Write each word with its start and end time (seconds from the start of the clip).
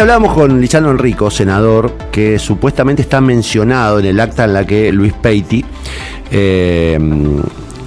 Recién 0.00 0.12
hablábamos 0.12 0.34
con 0.34 0.60
Lichano 0.62 0.90
Enrico, 0.90 1.30
senador, 1.30 1.92
que 2.10 2.38
supuestamente 2.38 3.02
está 3.02 3.20
mencionado 3.20 3.98
en 3.98 4.06
el 4.06 4.18
acta 4.18 4.44
en 4.44 4.54
la 4.54 4.66
que 4.66 4.90
Luis 4.92 5.12
Peiti 5.12 5.62
eh, 6.30 6.98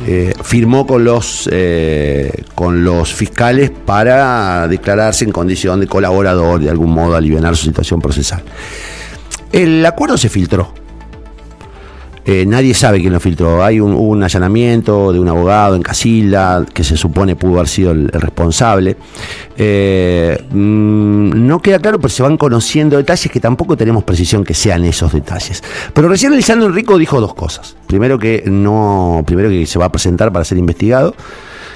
eh, 0.06 0.34
firmó 0.44 0.86
con 0.86 1.04
los, 1.04 1.50
eh, 1.52 2.44
con 2.54 2.84
los 2.84 3.12
fiscales 3.12 3.72
para 3.72 4.68
declararse 4.68 5.26
en 5.26 5.32
condición 5.32 5.80
de 5.80 5.88
colaborador, 5.88 6.62
de 6.62 6.70
algún 6.70 6.92
modo 6.92 7.16
aliviar 7.16 7.56
su 7.56 7.66
situación 7.66 8.00
procesal. 8.00 8.44
El 9.52 9.84
acuerdo 9.84 10.16
se 10.16 10.30
filtró. 10.30 10.83
Eh, 12.26 12.46
nadie 12.46 12.74
sabe 12.74 13.02
quién 13.02 13.12
lo 13.12 13.20
filtró. 13.20 13.64
Hay 13.64 13.80
un, 13.80 14.24
allanamiento 14.24 15.12
de 15.12 15.20
un 15.20 15.28
abogado 15.28 15.76
en 15.76 15.82
Casilda 15.82 16.66
que 16.74 16.84
se 16.84 16.96
supone 16.96 17.36
pudo 17.36 17.56
haber 17.56 17.68
sido 17.68 17.92
el, 17.92 18.08
responsable. 18.10 18.96
Eh, 19.58 20.42
mmm, 20.52 21.48
no 21.48 21.60
queda 21.62 21.80
claro, 21.80 22.00
pero 22.00 22.10
se 22.10 22.24
van 22.24 22.38
conociendo 22.38 22.98
detalles 22.98 23.32
que 23.32 23.40
tampoco 23.40 23.76
tenemos 23.76 24.04
precisión 24.04 24.44
que 24.44 24.54
sean 24.54 24.86
esos 24.86 25.12
detalles. 25.12 25.64
Pero 25.94 26.08
recién 26.08 26.36
Lisandro 26.36 26.68
Enrico 26.68 26.98
dijo 26.98 27.20
dos 27.20 27.34
cosas. 27.34 27.76
Primero 27.88 28.18
que 28.18 28.44
no, 28.46 29.24
primero 29.26 29.50
que 29.50 29.66
se 29.66 29.78
va 29.78 29.86
a 29.86 29.92
presentar 29.92 30.32
para 30.32 30.46
ser 30.46 30.58
investigado 30.58 31.16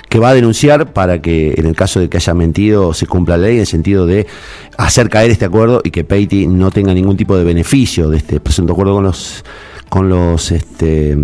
que 0.09 0.19
va 0.19 0.29
a 0.29 0.33
denunciar 0.33 0.93
para 0.93 1.21
que 1.21 1.53
en 1.57 1.65
el 1.65 1.75
caso 1.75 1.99
de 1.99 2.09
que 2.09 2.17
haya 2.17 2.33
mentido 2.33 2.93
se 2.93 3.07
cumpla 3.07 3.37
la 3.37 3.47
ley 3.47 3.55
en 3.55 3.61
el 3.61 3.67
sentido 3.67 4.05
de 4.05 4.25
hacer 4.77 5.09
caer 5.09 5.31
este 5.31 5.45
acuerdo 5.45 5.81
y 5.83 5.91
que 5.91 6.03
Peiti 6.03 6.47
no 6.47 6.71
tenga 6.71 6.93
ningún 6.93 7.17
tipo 7.17 7.37
de 7.37 7.43
beneficio 7.43 8.09
de 8.09 8.17
este 8.17 8.39
presunto 8.39 8.73
acuerdo 8.73 8.93
con 8.93 9.03
los 9.03 9.43
con 9.89 10.09
los 10.09 10.51
este, 10.51 11.15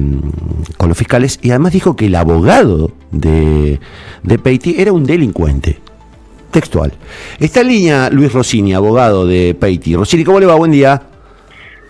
con 0.77 0.89
los 0.89 0.97
fiscales 0.97 1.39
y 1.41 1.51
además 1.51 1.73
dijo 1.73 1.95
que 1.95 2.07
el 2.07 2.15
abogado 2.15 2.91
de, 3.11 3.79
de 4.23 4.39
Peiti 4.39 4.75
era 4.79 4.91
un 4.91 5.05
delincuente. 5.05 5.79
Textual. 6.51 6.93
Está 7.39 7.61
en 7.61 7.67
línea 7.67 8.09
Luis 8.11 8.31
Rossini, 8.31 8.75
abogado 8.75 9.25
de 9.25 9.55
Peiti. 9.59 9.95
Rossini, 9.95 10.23
¿cómo 10.23 10.39
le 10.39 10.45
va? 10.45 10.53
Buen 10.53 10.71
día. 10.71 11.01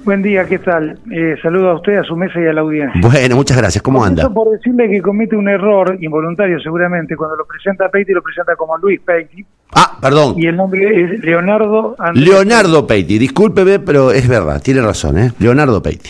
Buen 0.05 0.21
día, 0.21 0.45
¿qué 0.45 0.59
tal? 0.59 0.99
Eh, 1.11 1.35
saludo 1.41 1.69
a 1.69 1.75
usted, 1.75 1.97
a 1.97 2.03
su 2.03 2.16
mesa 2.16 2.39
y 2.39 2.47
a 2.47 2.53
la 2.53 2.61
audiencia. 2.61 2.99
Bueno, 3.01 3.35
muchas 3.38 3.57
gracias. 3.57 3.81
¿Cómo 3.81 4.03
anda? 4.03 4.29
por 4.29 4.49
decirle 4.51 4.89
que 4.89 5.01
comete 5.01 5.35
un 5.35 5.47
error 5.47 5.97
involuntario 6.01 6.59
seguramente 6.59 7.16
cuando 7.16 7.38
lo 7.38 7.45
presenta 7.45 7.89
Peiti 7.89 8.11
lo 8.11 8.21
presenta 8.21 8.55
como 8.55 8.77
Luis 8.77 8.99
Peiti. 8.99 9.45
Ah, 9.75 9.97
perdón. 10.01 10.35
Y 10.38 10.47
el 10.47 10.57
nombre 10.57 11.03
es 11.03 11.23
Leonardo 11.23 11.95
Andrés 11.97 12.27
Leonardo 12.27 12.85
Peiti. 12.85 13.17
Discúlpeme, 13.17 13.79
pero 13.79 14.11
es 14.11 14.27
verdad, 14.27 14.61
tiene 14.61 14.81
razón, 14.81 15.17
¿eh? 15.17 15.31
Leonardo 15.39 15.81
Peiti. 15.81 16.09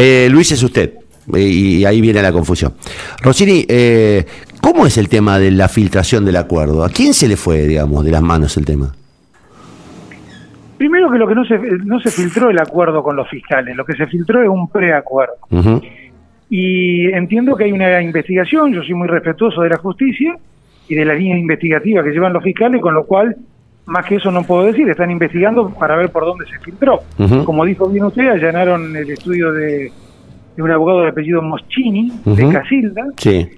Eh, 0.00 0.28
Luis 0.30 0.52
es 0.52 0.62
usted, 0.62 0.92
eh, 1.34 1.40
y 1.40 1.84
ahí 1.84 2.00
viene 2.00 2.22
la 2.22 2.30
confusión. 2.30 2.74
Rossini, 3.20 3.64
eh, 3.68 4.24
¿cómo 4.60 4.86
es 4.86 4.96
el 4.96 5.08
tema 5.08 5.40
de 5.40 5.50
la 5.50 5.66
filtración 5.66 6.24
del 6.24 6.36
acuerdo? 6.36 6.84
¿A 6.84 6.88
quién 6.88 7.12
se 7.12 7.26
le 7.26 7.36
fue, 7.36 7.66
digamos, 7.66 8.04
de 8.04 8.12
las 8.12 8.22
manos 8.22 8.56
el 8.56 8.64
tema? 8.64 8.94
Primero 10.76 11.10
que 11.10 11.18
lo 11.18 11.26
que 11.26 11.34
no 11.34 11.44
se, 11.44 11.58
no 11.84 11.98
se 11.98 12.12
filtró 12.12 12.50
el 12.50 12.60
acuerdo 12.60 13.02
con 13.02 13.16
los 13.16 13.28
fiscales, 13.28 13.74
lo 13.74 13.84
que 13.84 13.94
se 13.94 14.06
filtró 14.06 14.40
es 14.40 14.48
un 14.48 14.70
preacuerdo. 14.70 15.34
Uh 15.50 15.56
-huh. 15.56 15.82
Y 16.48 17.06
entiendo 17.12 17.56
que 17.56 17.64
hay 17.64 17.72
una 17.72 18.00
investigación, 18.00 18.72
yo 18.72 18.84
soy 18.84 18.94
muy 18.94 19.08
respetuoso 19.08 19.62
de 19.62 19.70
la 19.70 19.78
justicia 19.78 20.38
y 20.88 20.94
de 20.94 21.04
la 21.04 21.14
línea 21.14 21.36
investigativa 21.36 22.04
que 22.04 22.10
llevan 22.10 22.32
los 22.32 22.44
fiscales, 22.44 22.80
con 22.80 22.94
lo 22.94 23.04
cual, 23.04 23.36
más 23.88 24.04
que 24.04 24.16
eso 24.16 24.30
no 24.30 24.42
puedo 24.44 24.64
decir, 24.64 24.88
están 24.88 25.10
investigando 25.10 25.70
para 25.70 25.96
ver 25.96 26.10
por 26.10 26.24
dónde 26.24 26.44
se 26.46 26.58
filtró. 26.60 27.00
Uh 27.18 27.22
-huh. 27.24 27.44
Como 27.44 27.64
dijo 27.64 27.88
bien 27.88 28.04
usted, 28.04 28.28
allanaron 28.28 28.94
el 28.94 29.10
estudio 29.10 29.50
de, 29.52 29.90
de 30.56 30.62
un 30.62 30.70
abogado 30.70 31.00
de 31.00 31.08
apellido 31.08 31.40
Moschini, 31.40 32.12
uh 32.24 32.30
-huh. 32.30 32.36
de 32.36 32.52
Casilda, 32.52 33.06
sí. 33.16 33.48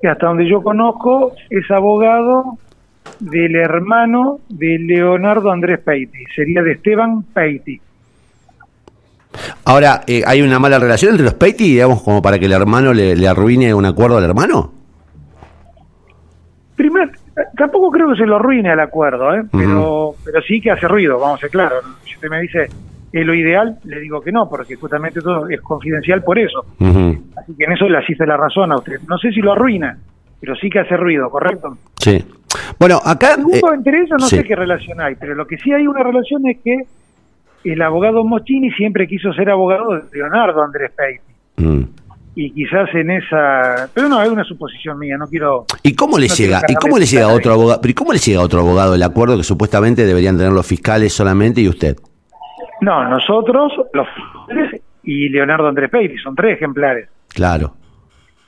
que 0.00 0.08
hasta 0.08 0.26
donde 0.28 0.48
yo 0.48 0.62
conozco 0.62 1.32
es 1.50 1.68
abogado 1.70 2.56
del 3.18 3.56
hermano 3.56 4.38
de 4.48 4.78
Leonardo 4.78 5.50
Andrés 5.50 5.80
Peiti, 5.80 6.24
sería 6.36 6.62
de 6.62 6.72
Esteban 6.72 7.24
Peiti. 7.24 7.80
Ahora, 9.64 10.02
eh, 10.06 10.22
¿hay 10.24 10.42
una 10.42 10.58
mala 10.60 10.78
relación 10.78 11.12
entre 11.12 11.24
los 11.24 11.34
Peiti, 11.34 11.64
digamos, 11.64 12.02
como 12.02 12.22
para 12.22 12.38
que 12.38 12.46
el 12.46 12.52
hermano 12.52 12.92
le, 12.94 13.16
le 13.16 13.28
arruine 13.28 13.74
un 13.74 13.86
acuerdo 13.86 14.18
al 14.18 14.24
hermano? 14.24 14.72
Primero, 16.76 17.10
tampoco 17.56 17.90
creo 17.90 18.10
que 18.10 18.16
se 18.16 18.26
lo 18.26 18.36
arruine 18.36 18.72
el 18.72 18.80
acuerdo, 18.80 19.34
¿eh? 19.34 19.42
pero, 19.50 20.08
uh 20.08 20.12
-huh. 20.12 20.16
pero 20.24 20.42
sí 20.42 20.60
que 20.60 20.70
hace 20.70 20.88
ruido, 20.88 21.18
vamos 21.18 21.38
a 21.38 21.40
ser 21.40 21.50
claros. 21.50 21.84
Si 22.04 22.14
usted 22.14 22.28
me 22.28 22.40
dice 22.40 22.68
es 23.12 23.26
lo 23.26 23.34
ideal, 23.34 23.76
le 23.84 24.00
digo 24.00 24.20
que 24.20 24.30
no, 24.30 24.48
porque 24.48 24.76
justamente 24.76 25.20
todo 25.20 25.48
es 25.48 25.60
confidencial 25.62 26.22
por 26.22 26.38
eso. 26.38 26.64
Uh 26.78 26.86
-huh. 26.86 27.22
Así 27.36 27.54
que 27.56 27.64
en 27.64 27.72
eso 27.72 27.88
le 27.88 27.98
asiste 27.98 28.24
la 28.24 28.36
razón 28.36 28.70
a 28.72 28.76
usted. 28.76 29.00
No 29.08 29.18
sé 29.18 29.32
si 29.32 29.40
lo 29.40 29.52
arruina, 29.52 29.98
pero 30.40 30.54
sí 30.54 30.70
que 30.70 30.78
hace 30.78 30.96
ruido, 30.96 31.28
¿correcto? 31.28 31.76
Sí. 31.96 32.24
Bueno, 32.78 33.00
acá... 33.04 33.34
Eh, 33.34 33.60
entre 33.74 34.02
eso 34.02 34.14
no 34.16 34.26
sí. 34.26 34.36
sé 34.36 34.44
qué 34.44 34.54
relación 34.54 35.00
hay, 35.00 35.16
pero 35.16 35.34
lo 35.34 35.46
que 35.46 35.58
sí 35.58 35.72
hay 35.72 35.86
una 35.86 36.02
relación 36.02 36.46
es 36.46 36.58
que 36.62 36.76
el 37.64 37.82
abogado 37.82 38.24
Moschini 38.24 38.70
siempre 38.72 39.06
quiso 39.06 39.32
ser 39.32 39.50
abogado 39.50 39.94
de 39.94 40.02
Leonardo 40.12 40.62
Andrés 40.62 40.92
Peiti. 40.96 41.22
Mm. 41.56 41.82
Y 42.34 42.52
quizás 42.52 42.88
en 42.94 43.10
esa... 43.10 43.90
Pero 43.92 44.08
no, 44.08 44.22
es 44.22 44.30
una 44.30 44.44
suposición 44.44 44.98
mía, 44.98 45.16
no 45.18 45.26
quiero... 45.26 45.66
¿Y 45.82 45.94
cómo 45.94 46.16
le 46.16 46.28
no 46.28 46.34
llega? 46.34 46.62
¿Y 46.68 46.74
cómo 46.74 46.96
le 46.96 47.04
llega 47.04 47.24
a 47.24 47.34
otro 47.34 47.52
abogado? 47.52 47.80
¿Pero 47.80 47.90
¿y 47.90 47.94
cómo 47.94 48.12
le 48.12 48.18
llega 48.18 48.40
a 48.40 48.44
otro 48.44 48.60
abogado 48.60 48.94
el 48.94 49.02
acuerdo 49.02 49.36
que 49.36 49.42
supuestamente 49.42 50.06
deberían 50.06 50.36
tener 50.36 50.52
los 50.52 50.66
fiscales 50.66 51.12
solamente 51.12 51.60
y 51.60 51.68
usted? 51.68 51.96
No, 52.80 53.08
nosotros, 53.08 53.72
los 53.92 54.06
fiscales 54.14 54.80
y 55.02 55.28
Leonardo 55.28 55.68
Andrés 55.68 55.90
Peiti, 55.90 56.16
son 56.18 56.34
tres 56.36 56.56
ejemplares. 56.56 57.08
Claro. 57.28 57.74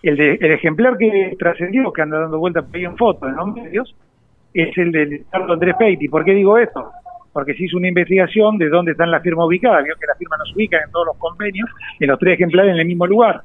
El, 0.03 0.17
de, 0.17 0.35
el 0.41 0.53
ejemplar 0.53 0.97
que 0.97 1.37
trascendió, 1.39 1.93
que 1.93 2.03
anda 2.03 2.21
dando 2.21 2.39
vueltas 2.39 2.65
por 2.65 2.77
ahí 2.77 2.85
en 2.85 2.97
fotos 2.97 3.29
en 3.29 3.37
los 3.37 3.55
medios, 3.55 3.95
es 4.55 4.77
el 4.79 4.93
de 4.93 5.07
Leonardo 5.07 5.55
Andrés 5.55 5.75
Peiti. 5.79 6.09
¿Por 6.09 6.25
qué 6.25 6.33
digo 6.33 6.57
esto? 6.57 6.91
Porque 7.33 7.55
se 7.55 7.65
hizo 7.65 7.79
una 7.79 7.89
investigación 7.89 8.59
de 8.59 8.69
dónde 8.69 8.93
están 8.93 9.11
las 9.11 9.23
firmas 9.23 9.47
ubicadas. 9.47 9.85
Vio 9.85 9.95
que 9.99 10.07
las 10.07 10.19
firmas 10.19 10.39
no 10.39 10.45
se 10.45 10.55
ubican 10.55 10.83
en 10.85 10.93
todos 10.93 11.07
los 11.07 11.17
convenios, 11.17 11.69
en 11.99 12.09
los 12.09 12.19
tres 12.19 12.35
ejemplares 12.35 12.75
en 12.75 12.81
el 12.81 12.87
mismo 12.87 13.07
lugar. 13.07 13.43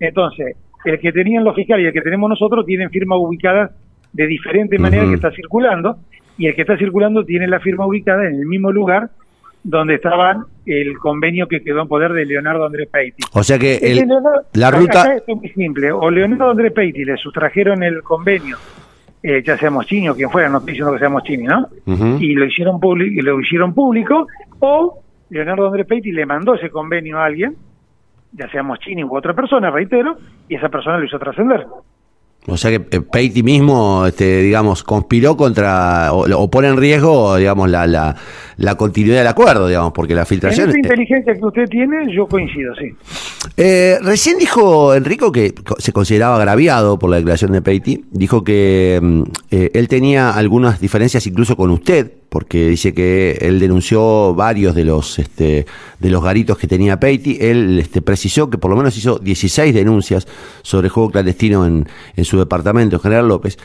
Entonces, 0.00 0.56
el 0.84 0.98
que 0.98 1.12
tenían 1.12 1.44
los 1.44 1.54
fiscales 1.54 1.84
y 1.84 1.86
el 1.88 1.92
que 1.92 2.00
tenemos 2.00 2.28
nosotros 2.30 2.66
tienen 2.66 2.90
firmas 2.90 3.18
ubicadas 3.20 3.70
de 4.12 4.26
diferente 4.26 4.78
manera 4.78 5.04
uh 5.04 5.06
-huh. 5.06 5.10
que 5.10 5.14
está 5.16 5.30
circulando, 5.30 5.98
y 6.38 6.46
el 6.46 6.54
que 6.54 6.62
está 6.62 6.76
circulando 6.76 7.24
tiene 7.24 7.46
la 7.46 7.60
firma 7.60 7.86
ubicada 7.86 8.26
en 8.26 8.34
el 8.34 8.46
mismo 8.46 8.72
lugar 8.72 9.10
donde 9.62 9.96
estaba 9.96 10.46
el 10.64 10.98
convenio 10.98 11.46
que 11.46 11.60
quedó 11.60 11.82
en 11.82 11.88
poder 11.88 12.12
de 12.12 12.24
Leonardo 12.24 12.64
Andrés 12.64 12.88
Peiti. 12.90 13.22
O 13.34 13.42
sea 13.42 13.58
que 13.58 13.76
el, 13.76 13.96
Leonardo, 13.96 14.30
la 14.54 14.70
ruta... 14.70 15.02
Acá 15.02 15.16
es 15.26 15.36
muy 15.36 15.48
simple, 15.50 15.92
o 15.92 16.10
Leonardo 16.10 16.50
Andrés 16.50 16.72
Peiti 16.72 17.04
le 17.04 17.16
sustrajeron 17.18 17.82
el 17.82 18.02
convenio, 18.02 18.56
eh, 19.22 19.42
ya 19.44 19.58
seamos 19.58 19.84
Moschini 19.84 20.08
o 20.08 20.14
quien 20.14 20.30
fuera, 20.30 20.48
no 20.48 20.58
estoy 20.58 20.72
diciendo 20.72 20.94
que 20.94 20.98
sea 20.98 21.08
Moschini, 21.10 21.44
¿no? 21.44 21.68
Uh 21.86 21.92
-huh. 21.92 22.22
Y 22.22 22.34
lo 22.34 22.46
hicieron, 22.46 22.80
y 22.98 23.20
lo 23.20 23.38
hicieron 23.38 23.74
público, 23.74 24.26
o 24.60 25.02
Leonardo 25.28 25.66
Andrés 25.66 25.86
Peiti 25.86 26.10
le 26.10 26.24
mandó 26.24 26.54
ese 26.54 26.70
convenio 26.70 27.18
a 27.18 27.26
alguien, 27.26 27.54
ya 28.32 28.48
sea 28.50 28.62
Moschini 28.62 29.04
u 29.04 29.16
otra 29.16 29.34
persona, 29.34 29.70
reitero, 29.70 30.16
y 30.48 30.56
esa 30.56 30.68
persona 30.68 30.98
lo 30.98 31.04
hizo 31.04 31.18
trascender. 31.18 31.66
O 32.46 32.56
sea 32.56 32.70
que 32.70 32.96
eh, 32.96 33.00
Peiti 33.00 33.42
mismo, 33.42 34.06
este, 34.06 34.40
digamos, 34.40 34.82
conspiró 34.82 35.36
contra 35.36 36.12
o, 36.12 36.24
o, 36.24 36.50
pone 36.50 36.68
en 36.68 36.78
riesgo, 36.78 37.36
digamos, 37.36 37.68
la, 37.68 37.86
la, 37.86 38.16
la, 38.56 38.74
continuidad 38.76 39.18
del 39.18 39.26
acuerdo, 39.26 39.68
digamos, 39.68 39.92
porque 39.92 40.14
la 40.14 40.24
filtración. 40.24 40.70
En 40.70 40.70
esa 40.70 40.78
inteligencia 40.78 41.34
que 41.34 41.44
usted 41.44 41.64
tiene, 41.66 42.14
yo 42.14 42.26
coincido, 42.26 42.74
sí. 42.76 42.94
Eh, 43.58 43.98
recién 44.02 44.38
dijo 44.38 44.94
Enrico 44.94 45.30
que 45.32 45.52
se 45.78 45.92
consideraba 45.92 46.36
agraviado 46.36 46.98
por 46.98 47.10
la 47.10 47.16
declaración 47.16 47.52
de 47.52 47.60
Peiti. 47.60 48.04
Dijo 48.10 48.42
que 48.42 48.98
mm, 49.02 49.22
eh, 49.50 49.70
él 49.74 49.88
tenía 49.88 50.30
algunas 50.30 50.80
diferencias 50.80 51.26
incluso 51.26 51.56
con 51.56 51.70
usted, 51.70 52.19
porque 52.30 52.68
dice 52.68 52.94
que 52.94 53.32
él 53.40 53.58
denunció 53.58 54.34
varios 54.34 54.74
de 54.74 54.84
los 54.84 55.18
este, 55.18 55.66
de 55.98 56.10
los 56.10 56.22
garitos 56.22 56.56
que 56.56 56.66
tenía 56.66 56.98
Peiti. 56.98 57.36
Él 57.40 57.78
este, 57.80 58.00
precisó 58.00 58.48
que 58.48 58.56
por 58.56 58.70
lo 58.70 58.76
menos 58.76 58.96
hizo 58.96 59.18
16 59.18 59.74
denuncias 59.74 60.26
sobre 60.62 60.88
juego 60.88 61.10
clandestino 61.10 61.66
en, 61.66 61.86
en 62.16 62.24
su 62.24 62.38
departamento, 62.38 62.98
General 63.00 63.28
López, 63.28 63.58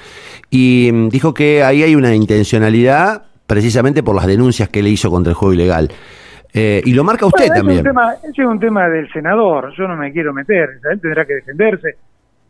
y 0.49 0.89
mm, 0.91 1.09
dijo 1.09 1.33
que 1.33 1.63
ahí 1.63 1.83
hay 1.83 1.95
una 1.95 2.13
intencionalidad 2.13 3.23
precisamente 3.47 4.03
por 4.03 4.15
las 4.15 4.25
denuncias 4.25 4.69
que 4.69 4.81
le 4.81 4.89
hizo 4.89 5.09
contra 5.09 5.29
el 5.29 5.35
juego 5.35 5.53
ilegal. 5.53 5.89
Eh, 6.53 6.81
y 6.85 6.93
lo 6.93 7.03
marca 7.03 7.25
usted 7.25 7.47
bueno, 7.47 7.55
también. 7.55 7.79
Es 7.79 7.83
tema, 7.83 8.13
ese 8.13 8.41
es 8.41 8.47
un 8.47 8.59
tema 8.59 8.89
del 8.89 9.11
senador, 9.11 9.73
yo 9.77 9.87
no 9.87 9.95
me 9.95 10.11
quiero 10.11 10.33
meter, 10.33 10.69
él 10.89 11.01
tendrá 11.01 11.25
que 11.25 11.35
defenderse 11.35 11.97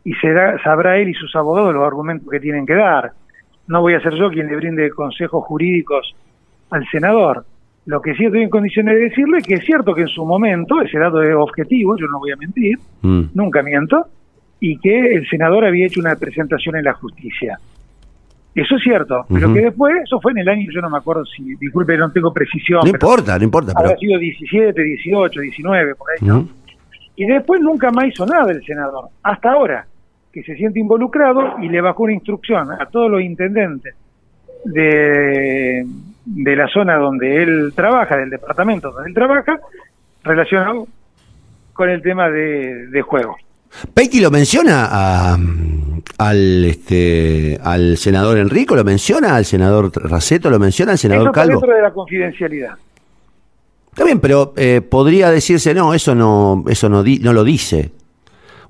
y 0.04 0.14
será, 0.14 0.62
sabrá 0.62 0.96
él 0.96 1.08
y 1.08 1.14
sus 1.14 1.34
abogados 1.34 1.74
los 1.74 1.84
argumentos 1.84 2.30
que 2.30 2.38
tienen 2.38 2.64
que 2.64 2.74
dar. 2.74 3.12
No 3.68 3.80
voy 3.80 3.94
a 3.94 4.00
ser 4.00 4.14
yo 4.14 4.30
quien 4.30 4.46
le 4.46 4.56
brinde 4.56 4.90
consejos 4.90 5.44
jurídicos 5.44 6.14
al 6.70 6.86
senador. 6.88 7.44
Lo 7.86 8.00
que 8.00 8.14
sí 8.14 8.24
estoy 8.24 8.42
en 8.42 8.50
condiciones 8.50 8.94
de 8.96 9.00
decirle 9.02 9.42
que 9.42 9.54
es 9.54 9.64
cierto 9.64 9.94
que 9.94 10.02
en 10.02 10.08
su 10.08 10.24
momento, 10.24 10.80
ese 10.82 10.98
dato 10.98 11.22
es 11.22 11.34
objetivo, 11.34 11.96
yo 11.96 12.06
no 12.08 12.18
voy 12.18 12.32
a 12.32 12.36
mentir, 12.36 12.78
mm. 13.02 13.22
nunca 13.34 13.62
miento, 13.62 14.06
y 14.58 14.78
que 14.78 15.14
el 15.14 15.28
senador 15.28 15.64
había 15.64 15.86
hecho 15.86 16.00
una 16.00 16.16
presentación 16.16 16.76
en 16.76 16.84
la 16.84 16.94
justicia. 16.94 17.58
Eso 18.54 18.76
es 18.76 18.82
cierto, 18.82 19.26
pero 19.28 19.48
uh 19.48 19.50
-huh. 19.50 19.54
que 19.54 19.60
después, 19.60 19.94
eso 20.02 20.18
fue 20.18 20.32
en 20.32 20.38
el 20.38 20.48
año, 20.48 20.66
yo 20.72 20.80
no 20.80 20.88
me 20.88 20.96
acuerdo 20.96 21.24
si, 21.26 21.54
disculpe, 21.56 21.96
no 21.98 22.10
tengo 22.10 22.32
precisión. 22.32 22.80
No 22.84 22.88
importa, 22.88 23.38
no 23.38 23.44
importa. 23.44 23.72
Pero... 23.76 23.90
Habrá 23.90 23.98
sido 23.98 24.18
17, 24.18 24.82
18, 24.82 25.40
19, 25.40 25.94
por 25.94 26.10
ahí, 26.10 26.26
¿no? 26.26 26.38
Uh 26.38 26.42
-huh. 26.42 26.48
Y 27.16 27.26
después 27.26 27.60
nunca 27.60 27.90
más 27.90 28.06
hizo 28.06 28.26
nada 28.26 28.50
el 28.50 28.64
senador, 28.64 29.08
hasta 29.22 29.52
ahora, 29.52 29.86
que 30.36 30.42
se 30.42 30.54
siente 30.54 30.78
involucrado 30.78 31.58
y 31.62 31.68
le 31.70 31.80
bajó 31.80 32.02
una 32.02 32.12
instrucción 32.12 32.70
a 32.70 32.84
todos 32.92 33.10
los 33.10 33.22
intendentes 33.22 33.94
de, 34.66 35.86
de 36.26 36.56
la 36.56 36.68
zona 36.68 36.96
donde 36.96 37.42
él 37.42 37.72
trabaja, 37.74 38.18
del 38.18 38.28
departamento 38.28 38.90
donde 38.92 39.08
él 39.08 39.14
trabaja, 39.14 39.58
relacionado 40.22 40.86
con 41.72 41.88
el 41.88 42.02
tema 42.02 42.28
de, 42.28 42.88
de 42.88 43.00
juego. 43.00 43.34
Peiti 43.94 44.20
lo 44.20 44.30
menciona 44.30 44.88
a, 44.90 45.38
al 46.18 46.64
este 46.66 47.58
al 47.62 47.96
senador 47.96 48.36
Enrico, 48.36 48.76
lo 48.76 48.84
menciona 48.84 49.36
al 49.36 49.46
senador 49.46 49.90
Raceto, 49.94 50.50
lo 50.50 50.58
menciona 50.58 50.92
al 50.92 50.98
senador 50.98 51.22
Eso 51.22 51.30
está 51.30 51.40
Calvo. 51.40 51.60
dentro 51.60 51.76
de 51.76 51.82
la 51.82 51.92
confidencialidad. 51.92 52.74
Está 53.88 54.04
bien, 54.04 54.20
pero 54.20 54.52
eh, 54.58 54.82
podría 54.82 55.30
decirse 55.30 55.72
no, 55.72 55.94
eso 55.94 56.14
no, 56.14 56.62
eso 56.68 56.90
no, 56.90 57.02
di- 57.02 57.20
no 57.20 57.32
lo 57.32 57.42
dice. 57.42 57.90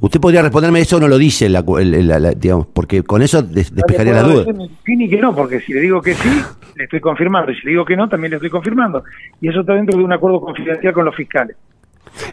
Usted 0.01 0.21
podría 0.21 0.43
responderme 0.43 0.81
eso 0.81 1.01
no 1.01 1.09
lo 1.09 1.17
dice, 1.19 1.49
la, 1.49 1.63
la- 1.67 2.19
la- 2.19 2.31
digamos, 2.33 2.67
porque 2.67 3.03
con 3.03 3.23
eso 3.23 3.43
des- 3.43 3.75
despejaría 3.75 4.13
No 4.13 4.21
la 4.23 4.27
le 4.29 4.33
duda. 4.35 4.45
puedo 4.45 4.59
decir 4.59 4.71
ni 4.71 4.77
sí 4.85 4.97
ni 4.97 5.09
que 5.09 5.21
no, 5.21 5.35
porque 5.35 5.61
si 5.61 5.73
le 5.73 5.81
digo 5.81 6.03
que 6.03 6.15
sí, 6.15 6.29
le 6.77 6.85
estoy 6.85 7.01
confirmando, 7.01 7.51
y 7.51 7.55
si 7.57 7.65
le 7.65 7.71
digo 7.71 7.85
que 7.85 7.97
no, 7.97 8.09
también 8.09 8.31
le 8.31 8.37
estoy 8.37 8.51
confirmando. 8.51 9.03
Y 9.41 9.49
eso 9.49 9.61
está 9.61 9.73
dentro 9.75 9.97
de 9.99 10.05
un 10.05 10.13
acuerdo 10.13 10.41
confidencial 10.41 10.93
con 10.93 11.05
los 11.07 11.15
fiscales. 11.17 11.57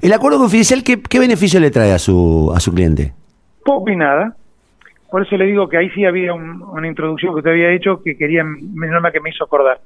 El 0.02 0.12
acuerdo 0.14 0.40
confidencial, 0.40 0.84
¿qué, 0.84 1.02
qué 1.02 1.20
beneficio 1.20 1.60
le 1.60 1.72
trae 1.72 1.92
a 1.94 2.00
su 2.00 2.52
a 2.56 2.60
su 2.60 2.74
cliente? 2.74 3.14
Poco 3.66 3.90
y 3.90 3.96
nada. 3.96 4.36
Por 5.10 5.26
eso 5.26 5.38
le 5.38 5.46
digo 5.46 5.70
que 5.70 5.78
ahí 5.78 5.90
sí 5.92 6.06
había 6.06 6.34
un- 6.34 6.62
una 6.64 6.88
introducción 6.88 7.34
que 7.34 7.40
usted 7.40 7.52
había 7.52 7.72
hecho 7.72 8.02
que 8.04 8.18
quería, 8.18 8.44
menos 8.44 9.02
mal 9.02 9.12
que 9.12 9.20
me 9.22 9.30
hizo 9.30 9.44
acordar. 9.44 9.80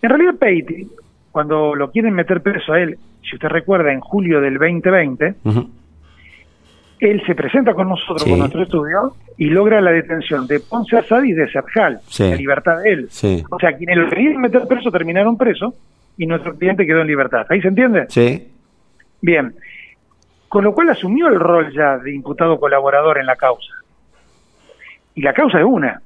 En 0.00 0.08
realidad, 0.10 0.34
Peiti, 0.38 0.88
cuando 1.32 1.74
lo 1.74 1.90
quieren 1.90 2.14
meter 2.14 2.40
preso 2.42 2.72
a 2.72 2.80
él, 2.80 2.96
si 3.28 3.34
usted 3.36 3.48
recuerda, 3.48 3.92
en 3.92 4.00
julio 4.00 4.40
del 4.40 4.54
2020, 4.54 5.34
Ujú. 5.44 5.68
Él 7.00 7.22
se 7.26 7.34
presenta 7.34 7.74
con 7.74 7.88
nosotros, 7.88 8.22
Sí. 8.22 8.30
con 8.30 8.38
nuestro 8.40 8.62
estudio, 8.62 9.14
y 9.36 9.46
logra 9.46 9.80
la 9.80 9.90
detención 9.92 10.46
de 10.46 10.60
Ponce 10.60 10.96
Asad 10.96 11.22
y 11.22 11.32
de 11.32 11.48
Serjal, 11.50 12.00
Sí. 12.06 12.28
la 12.30 12.36
libertad 12.36 12.78
de 12.82 12.90
él. 12.92 13.06
Sí. 13.10 13.42
O 13.50 13.58
sea, 13.58 13.76
quienes 13.76 13.96
lo 13.96 14.08
querían 14.08 14.40
meter 14.40 14.66
preso 14.66 14.90
terminaron 14.90 15.36
preso 15.36 15.74
y 16.16 16.26
nuestro 16.26 16.54
cliente 16.56 16.86
quedó 16.86 17.00
en 17.02 17.06
libertad. 17.06 17.46
¿Ahí 17.48 17.60
se 17.62 17.68
entiende? 17.68 18.06
Sí. 18.08 18.48
Bien. 19.22 19.54
Con 20.48 20.64
lo 20.64 20.72
cual 20.72 20.88
asumió 20.90 21.28
el 21.28 21.38
rol 21.38 21.72
ya 21.72 21.98
de 21.98 22.14
imputado 22.14 22.58
colaborador 22.58 23.18
en 23.18 23.26
la 23.26 23.36
causa. 23.36 23.72
Y 25.14 25.22
la 25.22 25.32
causa 25.32 25.58
es 25.58 25.64
una. 25.64 26.00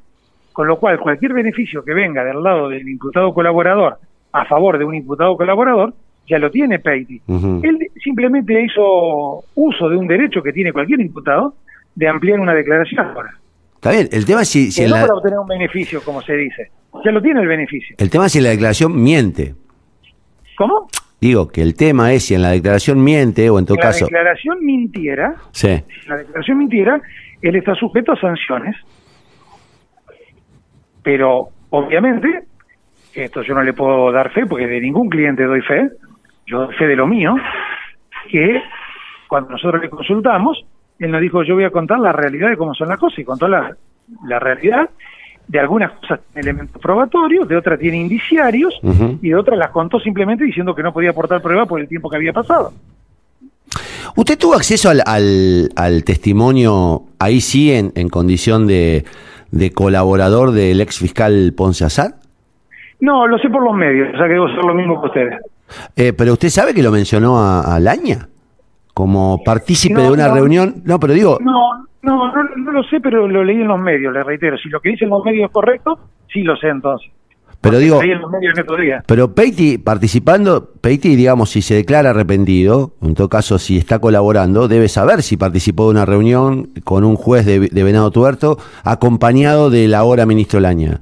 Con 0.52 0.66
lo 0.66 0.76
cual, 0.78 0.98
cualquier 0.98 1.32
beneficio 1.32 1.84
que 1.84 1.94
venga 1.94 2.24
del 2.24 2.42
lado 2.42 2.68
del 2.68 2.86
imputado 2.88 3.32
colaborador 3.32 3.98
a 4.32 4.44
favor 4.46 4.78
de 4.78 4.84
un 4.84 4.94
imputado 4.94 5.36
colaborador, 5.36 5.94
ya 6.32 6.38
lo 6.38 6.50
tiene 6.50 6.78
Peiti. 6.78 7.20
Él 7.28 7.78
simplemente 8.02 8.64
hizo 8.64 9.44
uso 9.54 9.88
de 9.88 9.96
un 9.96 10.06
derecho 10.08 10.42
que 10.42 10.52
tiene 10.52 10.72
cualquier 10.72 11.00
imputado 11.00 11.54
de 11.94 12.08
ampliar 12.08 12.40
una 12.40 12.54
declaración 12.54 13.00
ahora. 13.06 13.30
Está 13.74 13.90
bien, 13.90 14.08
el 14.12 14.24
tema 14.24 14.42
es 14.42 14.48
si, 14.48 14.70
si 14.72 14.82
Que 14.82 14.88
no 14.88 14.94
la, 14.96 15.02
para 15.02 15.14
obtener 15.14 15.38
un 15.38 15.46
beneficio, 15.46 16.00
como 16.02 16.22
se 16.22 16.34
dice. 16.36 16.70
Ya 17.04 17.10
lo 17.10 17.20
tiene 17.20 17.40
el 17.40 17.48
beneficio. 17.48 17.96
el 17.98 18.10
tema 18.10 18.26
es 18.26 18.32
si 18.32 18.40
la 18.40 18.50
declaración 18.50 19.00
miente. 19.02 19.54
¿Cómo? 20.56 20.88
Digo 21.20 21.48
que 21.48 21.62
el 21.62 21.74
tema 21.74 22.12
es 22.12 22.24
si 22.26 22.34
en 22.34 22.42
la 22.42 22.50
declaración 22.50 23.02
miente 23.02 23.48
o 23.50 23.58
en 23.58 23.66
todo 23.66 23.76
la 23.76 23.82
caso. 23.82 24.06
declaración 24.06 24.64
mintiera, 24.64 25.34
Sí. 25.52 25.68
si 26.02 26.08
la 26.08 26.16
declaración 26.16 26.58
mintiera, 26.58 27.00
él 27.42 27.56
está 27.56 27.74
sujeto 27.74 28.12
a 28.12 28.16
sanciones. 28.20 28.74
Pero, 31.02 31.48
obviamente, 31.70 32.44
esto 33.14 33.42
yo 33.42 33.54
no 33.54 33.62
le 33.62 33.72
puedo 33.72 34.12
dar 34.12 34.30
fe, 34.32 34.46
porque 34.46 34.66
de 34.66 34.80
ningún 34.80 35.08
cliente 35.08 35.44
doy 35.44 35.60
fe, 35.62 35.90
yo 36.52 36.68
fe 36.78 36.86
de 36.86 36.96
lo 36.96 37.06
mío, 37.06 37.34
que 38.30 38.62
cuando 39.26 39.50
nosotros 39.50 39.82
le 39.82 39.88
consultamos, 39.88 40.64
él 40.98 41.10
nos 41.10 41.20
dijo, 41.20 41.42
yo 41.42 41.54
voy 41.54 41.64
a 41.64 41.70
contar 41.70 41.98
la 41.98 42.12
realidad 42.12 42.50
de 42.50 42.56
cómo 42.56 42.74
son 42.74 42.88
las 42.88 42.98
cosas, 42.98 43.18
y 43.18 43.24
contó 43.24 43.48
la, 43.48 43.74
la 44.26 44.38
realidad. 44.38 44.90
De 45.48 45.58
algunas 45.58 45.90
cosas 45.92 46.20
tiene 46.32 46.50
elementos 46.50 46.80
probatorios, 46.80 47.48
de 47.48 47.56
otras 47.56 47.78
tiene 47.78 47.96
indiciarios, 47.96 48.78
y 49.20 49.30
de 49.30 49.34
otras 49.34 49.58
las 49.58 49.70
contó 49.70 49.98
simplemente 49.98 50.44
diciendo 50.44 50.74
que 50.74 50.82
no 50.82 50.92
podía 50.92 51.10
aportar 51.10 51.42
prueba 51.42 51.66
por 51.66 51.80
el 51.80 51.88
tiempo 51.88 52.08
que 52.08 52.16
había 52.16 52.32
pasado. 52.32 52.72
¿Usted 54.14 54.38
tuvo 54.38 54.54
acceso 54.54 54.90
al, 54.90 55.02
al, 55.04 55.70
al 55.74 56.04
testimonio, 56.04 57.02
ahí 57.18 57.40
sí, 57.40 57.72
en, 57.72 57.92
en 57.96 58.08
condición 58.08 58.66
de, 58.66 59.04
de 59.50 59.72
colaborador 59.72 60.52
del 60.52 60.80
ex 60.80 60.98
fiscal 60.98 61.52
Ponce 61.56 61.84
Azad? 61.84 62.14
No, 63.00 63.26
lo 63.26 63.36
sé 63.38 63.48
por 63.50 63.64
los 63.64 63.74
medios, 63.74 64.14
o 64.14 64.16
sea 64.16 64.26
que 64.26 64.34
debo 64.34 64.48
ser 64.48 64.64
lo 64.64 64.74
mismo 64.74 65.00
que 65.00 65.06
ustedes. 65.08 65.40
Eh, 65.96 66.12
pero 66.12 66.32
usted 66.34 66.48
sabe 66.50 66.74
que 66.74 66.82
lo 66.82 66.90
mencionó 66.90 67.38
a, 67.38 67.74
a 67.76 67.80
Laña 67.80 68.28
como 68.94 69.42
partícipe 69.44 69.94
No, 69.94 70.02
de 70.02 70.10
una 70.10 70.28
no. 70.28 70.34
reunión. 70.34 70.82
No, 70.84 71.00
pero 71.00 71.14
digo, 71.14 71.38
No, 71.40 71.86
no, 72.02 72.32
no, 72.32 72.42
no 72.56 72.72
lo 72.72 72.82
sé, 72.84 73.00
pero 73.00 73.26
lo 73.28 73.42
leí 73.44 73.56
en 73.60 73.68
los 73.68 73.80
medios, 73.80 74.12
le 74.12 74.22
reitero. 74.22 74.56
Si 74.58 74.68
lo 74.68 74.80
que 74.80 74.90
dicen 74.90 75.08
los 75.08 75.24
medios 75.24 75.46
es 75.46 75.50
correcto, 75.52 75.98
sí 76.32 76.42
lo 76.42 76.56
sé 76.56 76.68
entonces. 76.68 77.10
pero 77.60 77.78
digo, 77.78 78.02
Leí 78.02 78.10
en 78.10 78.20
los 78.20 78.30
medios 78.30 78.54
en 78.54 78.60
estos 78.60 78.78
días. 78.80 79.04
pero 79.06 79.34
Peiti 79.34 79.78
participando, 79.78 80.72
Peiti, 80.80 81.14
digamos, 81.16 81.50
si 81.50 81.62
se 81.62 81.74
declara 81.74 82.10
arrepentido, 82.10 82.94
en 83.02 83.14
todo 83.14 83.28
caso, 83.28 83.58
si 83.58 83.78
está 83.78 83.98
colaborando, 84.00 84.66
debe 84.68 84.88
saber 84.88 85.22
si 85.22 85.36
participó 85.36 85.84
de 85.84 85.90
una 85.92 86.04
reunión 86.04 86.70
con 86.84 87.04
un 87.04 87.14
juez 87.16 87.46
de, 87.46 87.60
de 87.60 87.82
Venado 87.84 88.10
Tuerto 88.10 88.58
acompañado 88.84 89.70
del 89.70 89.94
ahora 89.94 90.26
ministro 90.26 90.58
Laña. 90.60 91.00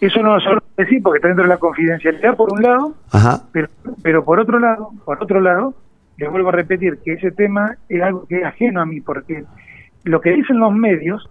Eso 0.00 0.20
no 0.22 0.34
lo 0.34 0.40
suelo 0.40 0.62
decir 0.76 1.02
porque 1.02 1.18
está 1.18 1.28
dentro 1.28 1.44
de 1.44 1.48
la 1.48 1.56
confidencialidad 1.58 2.36
por 2.36 2.52
un 2.52 2.62
lado, 2.62 2.94
Ajá. 3.12 3.42
pero, 3.52 3.68
pero 4.02 4.24
por 4.24 4.38
otro 4.40 4.58
lado, 4.58 4.90
por 5.04 5.22
otro 5.22 5.40
lado, 5.40 5.74
le 6.18 6.28
vuelvo 6.28 6.50
a 6.50 6.52
repetir 6.52 6.98
que 7.04 7.14
ese 7.14 7.30
tema 7.30 7.76
es 7.88 8.02
algo 8.02 8.26
que 8.26 8.36
es 8.38 8.44
ajeno 8.44 8.80
a 8.82 8.86
mí, 8.86 9.00
porque 9.00 9.44
lo 10.04 10.20
que 10.20 10.30
dicen 10.30 10.58
los 10.58 10.72
medios 10.72 11.28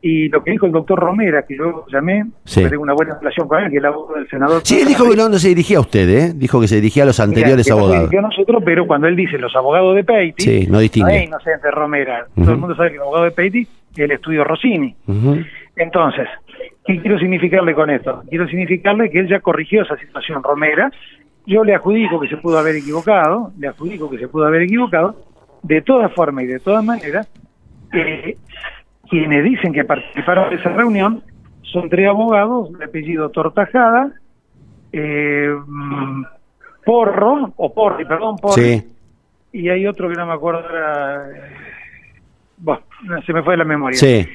y 0.00 0.28
lo 0.28 0.44
que 0.44 0.52
dijo 0.52 0.66
el 0.66 0.72
doctor 0.72 0.98
Romera, 1.00 1.42
que 1.42 1.56
yo 1.56 1.84
llamé, 1.92 2.24
Sí. 2.44 2.62
tengo 2.68 2.82
una 2.82 2.92
buena 2.92 3.16
relación 3.18 3.48
con 3.48 3.58
él, 3.64 3.70
que 3.70 3.76
es 3.78 3.80
el 3.82 3.86
abogado 3.86 4.18
del 4.20 4.28
senador. 4.28 4.60
Sí, 4.64 4.80
él 4.80 4.86
dijo 4.86 5.08
que 5.10 5.16
no, 5.16 5.28
no 5.28 5.38
se 5.38 5.48
dirigía 5.48 5.78
a 5.78 5.80
usted, 5.80 6.08
¿eh? 6.08 6.32
Dijo 6.36 6.60
que 6.60 6.68
se 6.68 6.76
dirigía 6.76 7.02
a 7.02 7.06
los 7.06 7.18
anteriores 7.18 7.66
Mira, 7.66 7.74
no 7.74 7.80
se 7.80 7.82
abogados. 7.86 8.10
dirigió 8.10 8.18
a 8.20 8.22
nosotros, 8.30 8.62
pero 8.64 8.86
cuando 8.86 9.08
él 9.08 9.16
dice 9.16 9.38
los 9.38 9.56
abogados 9.56 9.96
de 9.96 10.04
Peiti, 10.04 10.42
Sí, 10.44 10.66
no 10.70 10.78
distingue. 10.78 11.16
es 11.16 11.24
inocente 11.24 11.70
Romera. 11.70 12.26
Todo 12.36 12.52
el 12.52 12.58
mundo 12.58 12.76
sabe 12.76 12.90
que 12.90 12.96
el 12.96 13.02
abogado 13.02 13.24
de 13.24 13.30
Peiti 13.32 13.60
es 13.62 13.98
el 13.98 14.10
estudio 14.12 14.44
Rossini. 14.44 14.94
Entonces, 15.76 16.28
¿qué 16.88 17.00
quiero 17.00 17.18
significarle 17.18 17.74
con 17.74 17.90
esto? 17.90 18.22
Quiero 18.30 18.48
significarle 18.48 19.10
que 19.10 19.20
él 19.20 19.28
ya 19.28 19.40
corrigió 19.40 19.82
esa 19.82 19.96
situación 19.98 20.42
Romera. 20.42 20.90
Yo 21.46 21.62
le 21.62 21.74
adjudico 21.74 22.18
que 22.18 22.28
se 22.28 22.38
pudo 22.38 22.58
haber 22.58 22.76
equivocado, 22.76 23.52
le 23.58 23.68
adjudico 23.68 24.08
que 24.10 24.18
se 24.18 24.26
pudo 24.28 24.46
haber 24.46 24.62
equivocado. 24.62 25.14
De 25.62 25.82
todas 25.82 26.12
formas 26.14 26.44
y 26.44 26.46
de 26.46 26.60
todas 26.60 26.82
maneras, 26.84 27.28
eh, 27.92 28.36
quienes 29.10 29.44
dicen 29.44 29.72
que 29.72 29.84
participaron 29.84 30.48
de 30.50 30.56
esa 30.56 30.70
reunión 30.70 31.22
son 31.62 31.90
tres 31.90 32.08
abogados 32.08 32.72
de 32.78 32.84
apellido 32.86 33.28
Tortajada, 33.30 34.12
eh, 34.92 35.54
Porro, 36.86 37.52
o 37.56 37.74
Porri, 37.74 38.04
perdón, 38.06 38.36
Porri, 38.36 38.62
Sí. 38.78 38.88
y 39.52 39.68
hay 39.68 39.86
otro 39.86 40.08
que 40.08 40.14
no 40.14 40.26
me 40.26 40.32
acuerdo 40.32 40.60
ahora, 40.60 41.28
eh, 41.30 41.40
bueno, 42.58 42.82
se 43.26 43.32
me 43.34 43.42
fue 43.42 43.54
de 43.54 43.58
la 43.58 43.64
memoria. 43.64 43.98
Sí. 43.98 44.26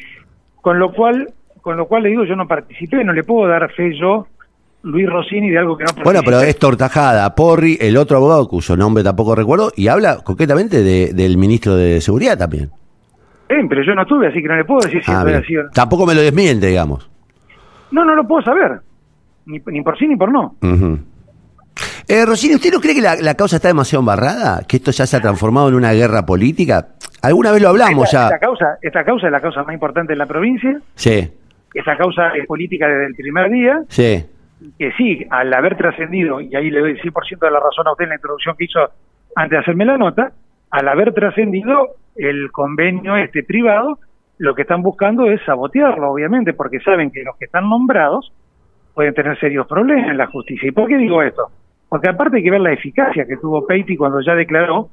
Con 0.62 0.78
lo 0.78 0.92
cual, 0.94 1.34
con 1.64 1.76
lo 1.78 1.88
cual 1.88 2.04
le 2.04 2.10
digo, 2.10 2.26
yo 2.26 2.36
no 2.36 2.48
participé, 2.48 3.04
no 3.04 3.12
le 3.14 3.24
puedo 3.24 3.48
dar 3.50 3.72
fe 3.72 3.98
yo, 4.00 4.28
Luis 4.84 5.10
Rossini, 5.10 5.50
de 5.50 5.58
algo 5.58 5.76
que 5.78 5.84
no 5.86 5.88
participé. 5.88 6.04
Bueno, 6.04 6.22
pero 6.24 6.42
es 6.42 6.60
Tortajada, 6.60 7.34
Porri, 7.34 7.78
el 7.82 7.98
otro 7.98 8.18
abogado 8.18 8.48
cuyo 8.48 8.76
nombre 8.78 9.04
tampoco 9.04 9.34
recuerdo, 9.34 9.72
y 9.76 9.88
habla 9.88 10.18
concretamente 10.24 10.84
de- 10.84 11.14
del 11.14 11.38
ministro 11.38 11.76
de 11.76 12.02
Seguridad 12.02 12.38
también. 12.38 12.70
Eh, 13.50 13.56
pero 13.70 13.82
yo 13.84 13.96
no 13.96 14.02
estuve, 14.04 14.28
así 14.28 14.42
que 14.42 14.48
no 14.48 14.56
le 14.58 14.66
puedo 14.66 14.82
decir 14.82 15.02
si 15.04 15.12
Ah, 15.12 15.24
era 15.28 15.40
así 15.40 15.56
o 15.56 15.64
no. 15.64 15.70
Tampoco 15.72 16.06
me 16.06 16.14
lo 16.14 16.22
desmiente, 16.22 16.68
digamos. 16.68 17.10
No, 17.92 18.04
no 18.04 18.14
lo 18.16 18.28
puedo 18.28 18.44
saber, 18.44 18.82
ni, 19.46 19.62
ni 19.68 19.82
por 19.82 19.98
sí 19.98 20.08
ni 20.08 20.16
por 20.18 20.32
no. 20.32 20.56
Ujú. 20.62 21.00
Eh, 22.08 22.26
Rossini, 22.26 22.56
¿usted 22.56 22.72
no 22.72 22.80
cree 22.82 22.94
que 22.96 23.02
la, 23.02 23.16
la 23.16 23.36
causa 23.36 23.56
está 23.56 23.70
demasiado 23.70 24.02
embarrada? 24.02 24.64
¿Que 24.68 24.78
esto 24.78 24.92
ya 24.92 25.06
se 25.08 25.16
ha 25.18 25.22
transformado 25.22 25.70
en 25.70 25.76
una 25.76 25.94
guerra 25.94 26.26
política? 26.26 26.90
¿Alguna 27.22 27.52
vez 27.52 27.62
lo 27.62 27.70
hablamos 27.70 28.06
esta, 28.06 28.18
ya? 28.30 28.36
esta 28.36 28.40
causa, 28.40 28.66
esta 28.82 29.04
causa 29.06 29.28
es 29.28 29.32
la 29.32 29.40
causa 29.40 29.64
más 29.64 29.74
importante 29.74 30.12
en 30.14 30.20
la 30.20 30.26
provincia, 30.26 30.80
Sí, 30.96 31.32
esta 31.74 31.98
causa 31.98 32.30
es 32.30 32.46
política 32.46 32.88
desde 32.88 33.08
el 33.08 33.16
primer 33.16 33.50
día, 33.50 33.82
sí. 33.88 34.26
que 34.78 34.92
sí, 34.94 35.26
al 35.30 35.54
haber 35.54 35.76
trascendido, 35.78 36.42
y 36.42 36.56
ahí 36.56 36.70
le 36.70 36.80
doy 36.80 37.00
100% 37.00 37.40
de 37.40 37.52
la 37.52 37.60
razón 37.60 37.88
a 37.88 37.92
usted 37.92 38.04
en 38.04 38.10
la 38.10 38.16
introducción 38.16 38.56
que 38.58 38.66
hizo 38.66 38.80
antes 39.36 39.52
de 39.52 39.58
hacerme 39.58 39.86
la 39.86 39.98
nota, 39.98 40.32
al 40.70 40.88
haber 40.88 41.14
trascendido 41.14 41.96
el 42.16 42.52
convenio 42.52 43.16
este 43.18 43.44
privado, 43.44 44.00
lo 44.38 44.56
que 44.56 44.64
están 44.64 44.82
buscando 44.82 45.30
es 45.30 45.42
sabotearlo, 45.46 46.12
obviamente, 46.12 46.54
porque 46.54 46.80
saben 46.80 47.12
que 47.12 47.24
los 47.24 47.38
que 47.38 47.46
están 47.46 47.70
nombrados 47.70 48.32
pueden 48.94 49.14
tener 49.14 49.40
serios 49.40 49.68
problemas 49.68 50.10
en 50.10 50.18
la 50.18 50.28
justicia. 50.28 50.68
¿Y 50.68 50.72
por 50.72 50.88
qué 50.88 50.98
digo 50.98 51.22
esto? 51.22 51.48
Porque 51.90 52.10
aparte 52.10 52.38
hay 52.38 52.44
que 52.44 52.52
ver 52.52 52.62
la 52.62 52.74
eficacia 52.74 53.26
que 53.26 53.38
tuvo 53.38 53.66
Peiti 53.66 53.96
cuando 53.96 54.22
ya 54.22 54.36
declaró 54.36 54.90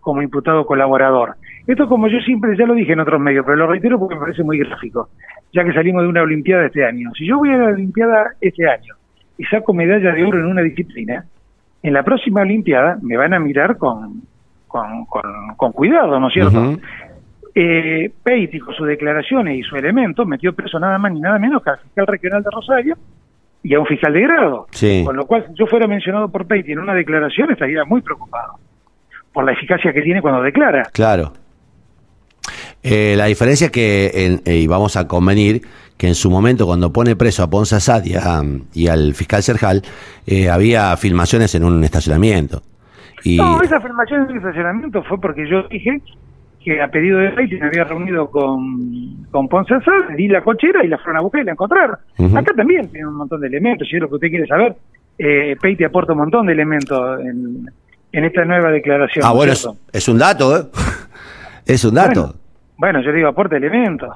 como 0.00 0.22
imputado 0.22 0.66
colaborador. 0.66 1.34
Esto 1.66 1.88
como 1.88 2.08
yo 2.08 2.18
siempre 2.20 2.56
ya 2.56 2.66
lo 2.66 2.74
dije 2.74 2.92
en 2.92 3.00
otros 3.00 3.20
medios, 3.20 3.44
pero 3.44 3.56
lo 3.56 3.66
reitero 3.66 3.98
porque 3.98 4.14
me 4.14 4.22
parece 4.22 4.42
muy 4.42 4.58
gráfico, 4.58 5.10
ya 5.52 5.62
que 5.64 5.72
salimos 5.72 6.02
de 6.02 6.08
una 6.08 6.22
Olimpiada 6.22 6.66
este 6.66 6.84
año. 6.84 7.10
Si 7.16 7.26
yo 7.26 7.38
voy 7.38 7.50
a 7.50 7.58
la 7.58 7.66
Olimpiada 7.66 8.32
este 8.40 8.68
año 8.68 8.94
y 9.38 9.44
saco 9.44 9.72
medalla 9.72 10.12
de 10.12 10.24
oro 10.24 10.38
en 10.38 10.46
una 10.46 10.62
disciplina, 10.62 11.24
en 11.82 11.92
la 11.92 12.02
próxima 12.02 12.42
Olimpiada 12.42 12.98
me 13.02 13.16
van 13.16 13.34
a 13.34 13.38
mirar 13.38 13.76
con, 13.76 14.22
con, 14.66 15.04
con, 15.06 15.22
con 15.56 15.72
cuidado, 15.72 16.18
¿no 16.18 16.28
es 16.28 16.34
cierto? 16.34 16.60
Ujú. 16.60 16.80
eh, 17.54 18.10
Peiti, 18.22 18.58
con 18.58 18.74
sus 18.74 18.86
declaraciones 18.86 19.58
y 19.58 19.62
su 19.62 19.76
elemento, 19.76 20.24
metió 20.26 20.52
preso 20.52 20.78
nada 20.78 20.98
más 20.98 21.12
ni 21.12 21.20
nada 21.20 21.38
menos 21.38 21.62
que 21.62 21.70
al 21.70 21.78
fiscal 21.78 22.06
regional 22.06 22.42
de 22.42 22.50
Rosario 22.50 22.96
y 23.62 23.74
a 23.74 23.80
un 23.80 23.86
fiscal 23.86 24.12
de 24.12 24.22
grado. 24.22 24.66
Sí. 24.70 25.02
Con 25.04 25.16
lo 25.16 25.26
cual, 25.26 25.46
si 25.46 25.54
yo 25.54 25.66
fuera 25.66 25.86
mencionado 25.86 26.30
por 26.30 26.46
Peiti 26.46 26.72
en 26.72 26.78
una 26.78 26.94
declaración, 26.94 27.50
estaría 27.50 27.84
muy 27.84 28.00
preocupado 28.00 28.54
por 29.32 29.44
la 29.44 29.52
eficacia 29.52 29.92
que 29.92 30.02
tiene 30.02 30.20
cuando 30.20 30.42
declara. 30.42 30.82
Claro. 30.92 31.32
Eh, 32.82 33.14
la 33.16 33.26
diferencia 33.26 33.66
es 33.66 33.70
que, 33.70 34.10
en- 34.14 34.40
eh, 34.44 34.56
y 34.58 34.66
vamos 34.66 34.96
a 34.96 35.06
convenir, 35.06 35.62
que 35.98 36.08
en 36.08 36.14
su 36.14 36.30
momento 36.30 36.64
cuando 36.66 36.92
pone 36.92 37.14
preso 37.14 37.42
a 37.42 37.50
Ponce 37.50 37.76
Assad 37.76 38.04
y, 38.06 38.14
a- 38.14 38.42
y 38.72 38.88
al 38.88 39.14
fiscal 39.14 39.42
Serjal, 39.42 39.82
eh, 40.26 40.48
había 40.48 40.96
filmaciones 40.96 41.54
en 41.54 41.64
un 41.64 41.84
estacionamiento. 41.84 42.62
Y, 43.22 43.36
No, 43.36 43.60
esa 43.60 43.76
afirmación 43.76 44.26
del 44.26 44.38
estacionamiento 44.38 45.02
fue 45.04 45.20
porque 45.20 45.46
yo 45.48 45.64
dije 45.64 46.00
que 46.64 46.80
a 46.80 46.88
pedido 46.88 47.18
de 47.18 47.30
Peiti 47.30 47.56
me 47.56 47.66
había 47.66 47.84
reunido 47.84 48.30
con, 48.30 49.26
con 49.30 49.46
Ponce 49.48 49.74
le 50.08 50.16
di 50.16 50.28
la 50.28 50.42
cochera 50.42 50.82
y 50.84 50.88
la 50.88 50.96
fueron 50.98 51.18
a 51.18 51.22
buscar 51.22 51.42
y 51.42 51.44
la 51.44 51.52
encontraron. 51.52 51.96
Acá 52.34 52.52
también 52.56 52.88
tiene 52.88 53.06
un 53.06 53.14
montón 53.16 53.40
de 53.42 53.46
elementos, 53.48 53.86
si 53.88 53.96
es 53.96 54.02
lo 54.02 54.08
que 54.08 54.14
usted 54.14 54.28
quiere 54.28 54.46
saber, 54.46 54.74
eh, 55.18 55.54
Peiti 55.60 55.84
aporta 55.84 56.12
un 56.14 56.18
montón 56.20 56.46
de 56.46 56.52
elementos 56.54 57.20
en, 57.20 57.66
en 58.12 58.24
esta 58.24 58.44
nueva 58.44 58.70
declaración. 58.70 59.24
ah, 59.24 59.32
¿no 59.34 59.44
es 59.44 59.64
bueno, 59.64 59.78
es, 59.92 60.08
un 60.08 60.18
dato, 60.18 60.56
¿eh? 60.56 60.62
es 61.66 61.84
un 61.84 61.94
dato. 61.94 62.20
Bueno, 62.22 62.34
bueno, 62.76 63.02
yo 63.02 63.12
digo, 63.12 63.28
aporta 63.28 63.56
elementos. 63.56 64.10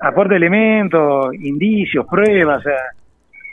Aporta 0.00 0.36
elementos, 0.36 1.34
indicios, 1.34 2.06
pruebas. 2.06 2.58
O 2.58 2.62
sea, 2.62 2.78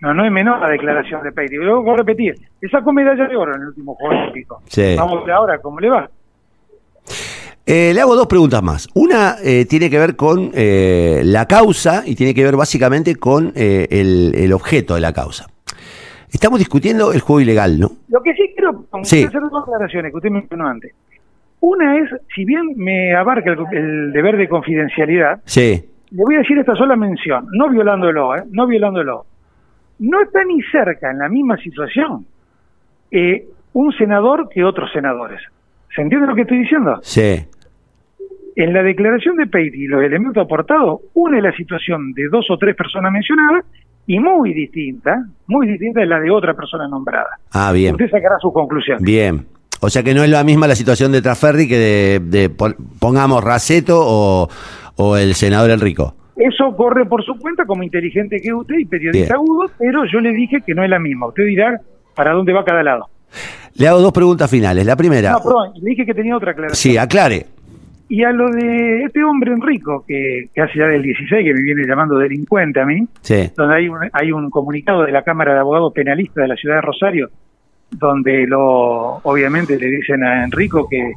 no, 0.02 0.14
no 0.14 0.26
es 0.26 0.32
menor 0.32 0.60
la 0.60 0.70
declaración 0.70 1.24
de 1.24 1.32
Peiti. 1.32 1.56
Luego 1.56 1.84
voy 1.84 1.94
a 1.94 1.98
repetir, 1.98 2.36
él 2.62 2.72
sacó 2.72 2.94
medalla 2.94 3.28
de 3.28 3.36
oro 3.36 3.56
en 3.56 3.62
el 3.62 3.68
último 3.70 3.96
Juego 3.96 4.22
Olímpico. 4.22 4.62
Sí. 4.68 4.96
Vamos 4.98 5.22
a 5.22 5.26
ver 5.26 5.36
ahora 5.36 5.60
cómo 5.60 5.80
le 5.80 5.90
va. 5.90 6.10
Eh, 7.66 7.92
le 7.94 8.00
hago 8.00 8.16
dos 8.16 8.28
preguntas 8.28 8.64
más. 8.64 8.88
Una 8.94 9.36
eh, 9.44 9.66
tiene 9.66 9.90
que 9.90 10.00
ver 10.00 10.16
con 10.16 10.52
eh, 10.54 11.22
la 11.26 11.48
causa 11.48 12.04
y 12.06 12.16
tiene 12.16 12.34
que 12.34 12.44
ver 12.44 12.56
básicamente 12.56 13.16
con 13.18 13.52
eh, 13.56 13.88
el, 13.92 14.34
el 14.36 14.54
objeto 14.54 14.96
de 14.96 15.02
la 15.02 15.12
causa. 15.12 15.48
Estamos 16.32 16.60
discutiendo 16.60 17.14
el 17.14 17.22
juego 17.22 17.42
ilegal, 17.42 17.80
¿no? 17.80 17.90
Lo 18.10 18.22
que 18.22 18.34
sí 18.34 18.52
quiero 18.56 18.86
Sí. 19.04 19.24
hacer 19.24 19.42
dos 19.42 19.64
aclaraciones 19.64 20.12
que 20.12 20.18
usted 20.18 20.30
mencionó 20.30 20.68
antes. 20.68 20.94
Una 21.60 21.98
es, 21.98 22.10
si 22.36 22.46
bien 22.46 22.74
me 22.76 23.16
abarca 23.16 23.52
el, 23.52 23.60
el 23.78 24.12
deber 24.12 24.38
de 24.38 24.48
confidencialidad, 24.48 25.42
Sí. 25.46 25.84
le 26.12 26.24
voy 26.24 26.36
a 26.36 26.40
decir 26.40 26.58
esta 26.58 26.76
sola 26.76 26.96
mención, 26.96 27.48
no 27.52 27.70
violándolo, 27.70 28.36
¿eh? 28.36 28.44
no 28.52 28.68
violándolo. 28.68 29.26
No 30.00 30.22
está 30.22 30.44
ni 30.44 30.62
cerca 30.64 31.10
en 31.12 31.20
la 31.20 31.30
misma 31.30 31.58
situación 31.58 32.26
eh, 33.10 33.46
un 33.74 33.92
senador 33.94 34.50
que 34.50 34.64
otros 34.64 34.92
senadores. 34.92 35.40
¿Se 35.96 36.02
entiende 36.02 36.28
lo 36.28 36.36
que 36.36 36.42
estoy 36.42 36.60
diciendo? 36.60 37.00
Sí. 37.02 37.46
En 38.56 38.74
la 38.74 38.84
declaración 38.84 39.38
de 39.38 39.48
Peiti 39.48 39.84
y 39.84 39.88
los 39.88 40.04
elementos 40.04 40.44
aportados, 40.44 41.02
una 41.14 41.38
es 41.38 41.44
la 41.44 41.52
situación 41.56 42.14
de 42.14 42.28
dos 42.28 42.46
o 42.52 42.58
tres 42.58 42.76
personas 42.76 43.12
mencionadas 43.12 43.64
y 44.08 44.20
muy 44.20 44.54
distinta, 44.54 45.24
muy 45.48 45.68
distinta 45.68 46.02
es 46.02 46.08
la 46.10 46.20
de 46.20 46.32
otra 46.32 46.54
persona 46.56 46.88
nombrada. 46.88 47.30
Ah, 47.52 47.72
bien. 47.72 47.94
Usted 47.94 48.10
sacará 48.10 48.36
su 48.42 48.52
conclusión. 48.52 48.98
Bien. 49.02 49.46
O 49.82 49.90
sea 49.90 50.02
que 50.02 50.14
no 50.16 50.24
es 50.24 50.30
la 50.30 50.44
misma 50.44 50.66
la 50.68 50.76
situación 50.76 51.12
de 51.12 51.22
Traferri 51.22 51.68
que 51.68 51.78
de, 51.78 52.20
de 52.24 52.50
pon- 52.50 52.76
pongamos 53.00 53.44
Raceto 53.44 54.00
o, 54.02 54.50
o 54.96 55.18
el 55.18 55.36
senador 55.36 55.70
Enrico. 55.70 56.16
Eso 56.36 56.76
corre 56.76 57.06
por 57.06 57.24
su 57.24 57.34
cuenta 57.40 57.66
como 57.66 57.84
inteligente 57.84 58.38
que 58.42 58.54
usted 58.54 58.76
y 58.80 58.86
periodista 58.86 59.34
Bien. 59.34 59.36
agudo, 59.36 59.70
pero 59.78 60.04
yo 60.12 60.20
le 60.20 60.32
dije 60.32 60.58
que 60.66 60.74
no 60.74 60.84
es 60.84 60.90
la 60.90 61.00
misma. 61.00 61.28
Usted 61.28 61.46
dirá 61.46 61.80
para 62.16 62.32
dónde 62.34 62.54
va 62.54 62.64
cada 62.64 62.82
lado. 62.84 63.06
Le 63.76 63.88
hago 63.88 64.00
dos 64.00 64.12
preguntas 64.14 64.50
finales. 64.50 64.86
La 64.86 64.96
primera. 64.96 65.32
No, 65.34 65.40
perdón, 65.44 65.72
le 65.82 65.90
dije 65.92 66.06
que 66.06 66.14
tenía 66.14 66.36
otra 66.38 66.52
aclaración. 66.52 66.76
sí, 66.94 66.98
aclare. 66.98 67.46
Y 68.10 68.24
a 68.24 68.32
lo 68.32 68.50
de 68.50 69.04
este 69.04 69.22
hombre 69.24 69.52
Enrico, 69.52 70.06
que, 70.08 70.46
que 70.54 70.62
hace 70.62 70.80
ya 70.80 70.88
del 70.88 71.02
16, 71.02 71.44
que 71.46 71.54
me 71.54 71.62
viene 71.62 71.86
llamando 71.86 72.18
delincuente 72.18 72.80
a 72.80 72.86
mí, 72.86 73.06
Sí. 73.22 73.52
donde 73.58 73.76
hay 73.76 73.90
un, 73.90 73.98
hay 74.14 74.32
un 74.32 74.50
comunicado 74.50 75.04
de 75.04 75.12
la 75.12 75.24
Cámara 75.24 75.54
de 75.54 75.60
Abogados 75.60 75.92
Penalistas 75.94 76.44
de 76.44 76.48
la 76.48 76.56
ciudad 76.56 76.76
de 76.76 76.82
Rosario, 76.82 77.30
donde 77.92 78.46
lo 78.48 79.18
obviamente 79.24 79.78
le 79.78 79.88
dicen 79.88 80.24
a 80.24 80.44
Enrico 80.46 80.88
que, 80.90 81.14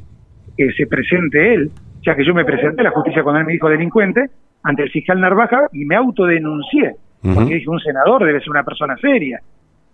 que 0.56 0.72
se 0.72 0.86
presente 0.86 1.54
él, 1.54 1.70
ya 2.04 2.14
que 2.16 2.24
yo 2.24 2.34
me 2.34 2.44
presenté 2.44 2.80
a 2.80 2.84
la 2.84 2.90
justicia 2.90 3.22
cuando 3.22 3.40
él 3.40 3.46
me 3.46 3.52
dijo 3.52 3.68
delincuente, 3.68 4.26
ante 4.62 4.82
el 4.82 4.90
fiscal 4.90 5.20
Narvaja 5.20 5.60
y 5.72 5.84
me 5.84 5.94
autodenuncié, 5.96 6.94
Ujú. 7.22 7.34
porque 7.34 7.54
dije, 7.54 7.68
un 7.70 7.80
senador 7.80 8.24
debe 8.24 8.40
ser 8.40 8.50
una 8.50 8.64
persona 8.64 8.96
seria. 8.96 9.38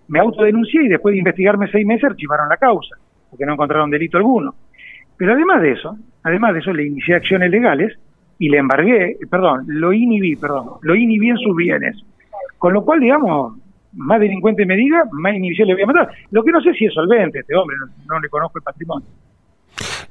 Me 0.09 0.21
autodenuncié 0.21 0.85
y 0.85 0.89
después 0.89 1.13
de 1.13 1.19
investigarme 1.19 1.69
seis 1.71 1.85
meses 1.87 2.05
archivaron 2.05 2.49
la 2.49 2.57
causa, 2.57 2.97
porque 3.31 3.45
no 3.45 3.53
encontraron 3.55 3.91
delito 3.91 4.17
alguno. 4.17 4.55
Pero 5.17 5.33
además 5.33 5.63
de 5.63 5.73
eso, 5.73 5.97
además 6.23 6.55
de 6.55 6.61
eso, 6.61 6.73
le 6.73 6.87
inicié 6.87 7.15
acciones 7.15 7.51
legales 7.51 7.97
y 8.39 8.49
le 8.49 8.59
embargué, 8.59 9.17
perdón, 9.31 9.65
lo 9.67 9.93
inhibí, 9.93 10.37
perdón, 10.37 10.73
lo 10.83 10.95
inhibí 10.95 11.31
en 11.31 11.39
sus 11.39 11.57
bienes. 11.57 11.97
Con 12.59 12.75
lo 12.75 12.85
cual, 12.85 13.01
digamos, 13.01 13.55
más 13.97 14.21
delincuente 14.21 14.67
me 14.67 14.77
diga, 14.77 15.05
más 15.13 15.35
inhibición 15.35 15.69
le 15.69 15.75
voy 15.75 15.83
a 15.83 15.87
matar. 15.87 16.09
Lo 16.31 16.43
que 16.43 16.53
no 16.53 16.61
sé 16.61 16.73
si 16.75 16.87
es 16.87 16.95
solvente 16.95 17.41
este 17.41 17.55
hombre, 17.55 17.77
no, 18.09 18.21
le 18.21 18.29
conozco 18.29 18.59
el 18.59 18.63
patrimonio. 18.63 19.07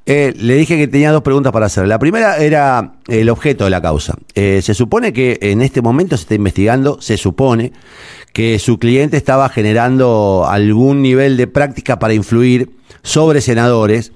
Eh, 0.07 0.33
le 0.37 0.55
dije 0.55 0.77
que 0.77 0.87
tenía 0.87 1.11
dos 1.11 1.23
preguntas 1.23 1.51
para 1.51 1.65
hacer. 1.65 1.87
La 1.87 1.97
primera 1.97 2.37
era 2.37 2.93
el 3.07 3.29
objeto 3.29 3.63
de 3.63 3.71
la 3.71 3.81
causa. 3.81 4.15
Eh, 4.35 4.61
se 4.61 4.75
supone 4.75 5.13
que 5.13 5.39
en 5.41 5.61
este 5.61 5.81
momento 5.81 6.15
se 6.17 6.23
está 6.23 6.35
investigando, 6.35 7.01
se 7.01 7.17
supone 7.17 7.71
que 8.31 8.59
su 8.59 8.77
cliente 8.77 9.17
estaba 9.17 9.49
generando 9.49 10.45
algún 10.47 11.01
nivel 11.01 11.37
de 11.37 11.47
práctica 11.47 11.97
para 11.97 12.13
influir 12.13 12.69
sobre 13.01 13.41
senadores 13.41 14.13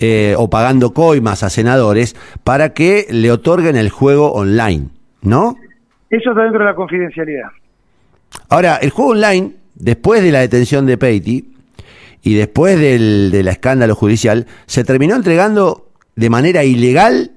eh, 0.00 0.34
o 0.36 0.48
pagando 0.48 0.94
coimas 0.94 1.42
a 1.42 1.50
senadores 1.50 2.16
para 2.42 2.72
que 2.72 3.06
le 3.10 3.30
otorguen 3.30 3.76
el 3.76 3.90
juego 3.90 4.32
online, 4.32 4.88
¿no? 5.22 5.56
Eso 6.08 6.30
está 6.30 6.42
dentro 6.42 6.60
de 6.60 6.64
la 6.64 6.74
confidencialidad. 6.74 7.48
Ahora, 8.48 8.76
el 8.76 8.90
juego 8.90 9.10
online, 9.12 9.52
después 9.74 10.22
de 10.22 10.32
la 10.32 10.40
detención 10.40 10.86
de 10.86 10.96
Peiti 10.96 11.54
y 12.22 12.34
después 12.34 12.80
del, 12.80 13.30
del 13.30 13.48
escándalo 13.48 13.94
judicial, 13.94 14.46
se 14.66 14.84
terminó 14.84 15.14
entregando 15.14 15.88
de 16.16 16.30
manera 16.30 16.64
ilegal, 16.64 17.32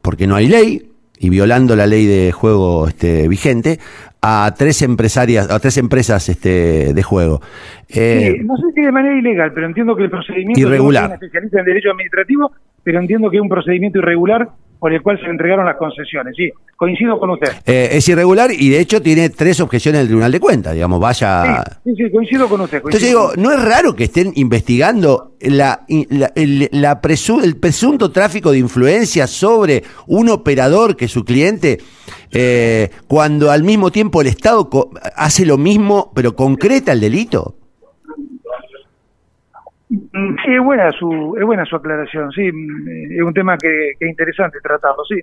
porque 0.00 0.26
no 0.26 0.36
hay 0.36 0.46
ley, 0.46 0.90
y 1.18 1.30
violando 1.30 1.74
la 1.76 1.86
ley 1.86 2.06
de 2.06 2.32
juego 2.32 2.88
este, 2.88 3.28
vigente, 3.28 3.80
a 4.26 4.54
tres 4.56 4.80
empresarias, 4.80 5.50
a 5.50 5.58
tres 5.58 5.76
empresas 5.76 6.30
este, 6.30 6.94
de 6.94 7.02
juego. 7.02 7.42
Eh, 7.90 8.36
Sí, 8.38 8.44
no 8.44 8.56
sé 8.56 8.72
si 8.74 8.80
de 8.80 8.90
manera 8.90 9.18
ilegal, 9.18 9.52
pero 9.52 9.66
entiendo 9.66 9.94
que 9.94 10.04
el 10.04 10.10
procedimiento... 10.10 10.58
Irregular. 10.58 11.08
un 11.08 11.12
especialista 11.12 11.60
en 11.60 11.66
derecho 11.66 11.90
administrativo, 11.90 12.52
pero 12.82 13.00
entiendo 13.00 13.30
que 13.30 13.36
es 13.36 13.42
un 13.42 13.50
procedimiento 13.50 13.98
irregular 13.98 14.48
por 14.84 14.92
el 14.92 15.00
cual 15.00 15.16
se 15.16 15.24
le 15.24 15.30
entregaron 15.30 15.64
las 15.64 15.76
concesiones. 15.78 16.34
Sí, 16.36 16.50
coincido 16.76 17.18
con 17.18 17.30
usted. 17.30 17.48
eh, 17.64 17.88
es 17.92 18.06
irregular 18.06 18.50
y 18.52 18.68
de 18.68 18.80
hecho 18.80 19.00
tiene 19.00 19.30
tres 19.30 19.58
objeciones 19.60 20.00
del 20.02 20.08
Tribunal 20.08 20.30
de 20.30 20.40
Cuentas, 20.40 20.74
digamos, 20.74 21.00
vaya... 21.00 21.64
Sí, 21.84 21.90
sí, 21.96 22.04
sí, 22.04 22.12
coincido 22.12 22.46
con 22.50 22.60
usted. 22.60 22.82
Entonces 22.84 23.00
coincido 23.00 23.20
digo, 23.30 23.34
con 23.34 23.42
¿no 23.44 23.50
es 23.52 23.62
raro 23.64 23.96
que 23.96 24.04
estén 24.04 24.32
investigando 24.34 25.32
la, 25.40 25.86
la- 26.10 26.32
el, 26.34 26.68
la 26.72 27.00
presu- 27.00 27.42
el 27.42 27.56
presunto 27.56 28.10
tráfico 28.10 28.52
de 28.52 28.58
influencia 28.58 29.26
sobre 29.26 29.84
un 30.06 30.28
operador 30.28 30.96
que 30.96 31.06
es 31.06 31.10
su 31.12 31.24
cliente, 31.24 31.78
eh, 32.30 32.90
cuando 33.08 33.50
al 33.50 33.62
mismo 33.64 33.90
tiempo 33.90 34.20
el 34.20 34.26
Estado 34.26 34.68
hace 35.16 35.46
lo 35.46 35.56
mismo, 35.56 36.12
pero 36.14 36.36
concreta 36.36 36.92
el 36.92 37.00
delito? 37.00 37.56
Mm, 40.12 40.36
Sí, 40.44 40.52
es 40.54 40.62
buena 40.62 40.90
su, 40.92 41.36
es 41.38 41.44
buena 41.44 41.64
su 41.64 41.76
aclaración, 41.76 42.30
sí, 42.32 42.50
mm, 42.52 42.88
eh, 42.88 43.16
es 43.16 43.22
un 43.22 43.34
tema 43.34 43.56
que, 43.56 43.92
que 43.98 44.04
es 44.04 44.10
interesante 44.10 44.58
tratarlo, 44.62 45.04
sí. 45.08 45.20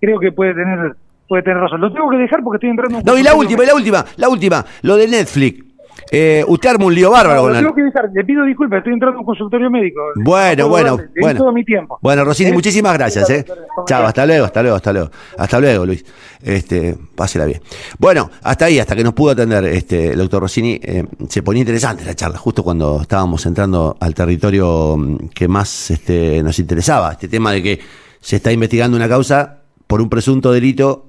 Creo 0.00 0.18
que 0.18 0.32
puede 0.32 0.54
tener, 0.54 0.94
puede 1.28 1.42
tener 1.42 1.58
razón. 1.58 1.80
Lo 1.80 1.92
tengo 1.92 2.08
que 2.10 2.16
dejar 2.16 2.42
porque 2.42 2.56
estoy 2.56 2.70
entrando 2.70 2.96
en 2.98 3.02
un 3.02 3.06
No, 3.06 3.18
y 3.18 3.22
la 3.22 3.34
última, 3.34 3.64
y 3.64 3.66
la 3.66 3.74
última, 3.74 4.04
la 4.16 4.28
última, 4.28 4.64
lo 4.82 4.96
de 4.96 5.08
Netflix. 5.08 5.69
Eh, 6.10 6.44
usted 6.48 6.70
arma 6.70 6.86
un 6.86 6.94
lío 6.94 7.10
bárbaro 7.10 7.42
con 7.42 7.52
la- 7.52 7.60
le 7.60 8.24
pido 8.24 8.44
disculpas, 8.44 8.78
estoy 8.78 8.92
entrando 8.94 9.16
en 9.16 9.20
un 9.20 9.24
consultorio 9.26 9.70
médico. 9.70 10.00
Bueno, 10.16 10.68
bueno, 10.68 10.96
darle, 10.96 11.10
bueno. 11.20 11.38
todo 11.40 11.52
mi 11.52 11.64
tiempo. 11.64 11.98
Bueno, 12.02 12.24
Rosini, 12.24 12.50
¿Eh? 12.50 12.52
muchísimas 12.52 12.94
gracias, 12.94 13.28
¿eh? 13.30 13.44
Chao, 13.86 14.06
hasta 14.06 14.26
luego, 14.26 14.44
hasta 14.44 14.62
luego, 14.62 14.76
hasta 14.76 14.92
luego. 14.92 15.10
Hasta 15.38 15.60
luego, 15.60 15.86
Luis. 15.86 16.04
Este, 16.42 16.96
pásela 17.14 17.44
bien. 17.44 17.60
Bueno, 17.98 18.30
hasta 18.42 18.64
ahí, 18.66 18.78
hasta 18.78 18.96
que 18.96 19.04
nos 19.04 19.12
pudo 19.14 19.32
atender 19.32 19.64
este, 19.66 20.12
el 20.12 20.18
doctor 20.18 20.42
Rossini, 20.42 20.80
eh, 20.82 21.04
se 21.28 21.42
ponía 21.42 21.60
interesante 21.60 22.04
la 22.04 22.14
charla, 22.14 22.38
justo 22.38 22.62
cuando 22.62 23.00
estábamos 23.02 23.44
entrando 23.46 23.96
al 24.00 24.14
territorio 24.14 24.96
mm, 24.96 25.16
que 25.34 25.48
más 25.48 25.90
este, 25.90 26.42
nos 26.42 26.58
interesaba, 26.58 27.12
este 27.12 27.28
tema 27.28 27.52
de 27.52 27.62
que 27.62 27.80
se 28.20 28.36
está 28.36 28.52
investigando 28.52 28.96
una 28.96 29.08
causa 29.08 29.58
por 29.86 30.00
un 30.00 30.08
presunto 30.08 30.52
delito 30.52 31.06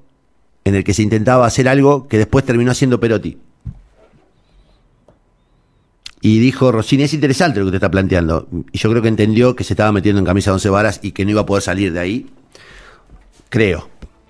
en 0.63 0.75
el 0.75 0.83
que 0.83 0.93
se 0.93 1.01
intentaba 1.01 1.45
hacer 1.45 1.67
algo 1.67 2.07
que 2.07 2.17
después 2.17 2.45
terminó 2.45 2.71
haciendo 2.71 2.99
Perotti. 2.99 3.37
Y 6.21 6.39
dijo 6.39 6.71
Rossini, 6.71 7.03
es 7.03 7.13
interesante 7.13 7.59
lo 7.59 7.65
que 7.65 7.69
usted 7.69 7.77
está 7.77 7.91
planteando. 7.91 8.47
Y 8.71 8.77
yo 8.77 8.89
creo 8.91 9.01
que 9.01 9.07
entendió 9.07 9.55
que 9.55 9.63
se 9.63 9.73
estaba 9.73 9.91
metiendo 9.91 10.19
en 10.19 10.25
camisa 10.25 10.51
de 10.51 10.55
once 10.55 10.69
varas 10.69 10.99
y 11.01 11.11
que 11.11 11.25
no 11.25 11.31
iba 11.31 11.41
a 11.41 11.45
poder 11.45 11.63
salir 11.63 11.91
de 11.91 11.99
ahí. 11.99 12.27
Creo. 13.49 13.89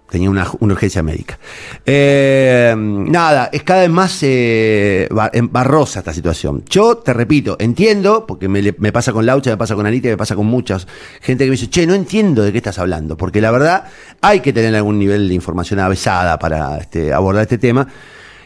Tenía 0.09 0.29
una, 0.29 0.45
urgencia 0.59 1.01
médica. 1.01 1.39
Eh, 1.85 2.73
nada, 2.77 3.49
es 3.53 3.63
cada 3.63 3.79
vez 3.81 3.89
más 3.89 4.19
eh, 4.23 5.07
ba- 5.09 5.31
barrosa 5.43 5.99
esta 5.99 6.11
situación. 6.13 6.65
Yo 6.69 6.97
te 6.97 7.13
repito, 7.13 7.55
entiendo, 7.59 8.25
porque 8.27 8.49
me, 8.49 8.75
me 8.77 8.91
pasa 8.91 9.13
con 9.13 9.25
Laucha, 9.25 9.51
me 9.51 9.57
pasa 9.57 9.73
con 9.73 9.85
Anita, 9.85 10.09
me 10.09 10.17
pasa 10.17 10.35
con 10.35 10.47
muchas 10.47 10.85
gente 11.21 11.45
que 11.45 11.49
me 11.49 11.55
dice, 11.55 11.69
che, 11.69 11.87
no 11.87 11.93
entiendo 11.93 12.41
de 12.43 12.51
qué 12.51 12.57
estás 12.57 12.77
hablando, 12.79 13.15
porque 13.15 13.39
la 13.39 13.51
verdad 13.51 13.85
hay 14.19 14.41
que 14.41 14.51
tener 14.51 14.75
algún 14.75 14.99
nivel 14.99 15.29
de 15.29 15.33
información 15.33 15.79
avesada 15.79 16.37
para 16.39 16.77
este, 16.79 17.13
abordar 17.13 17.43
este 17.43 17.57
tema. 17.57 17.87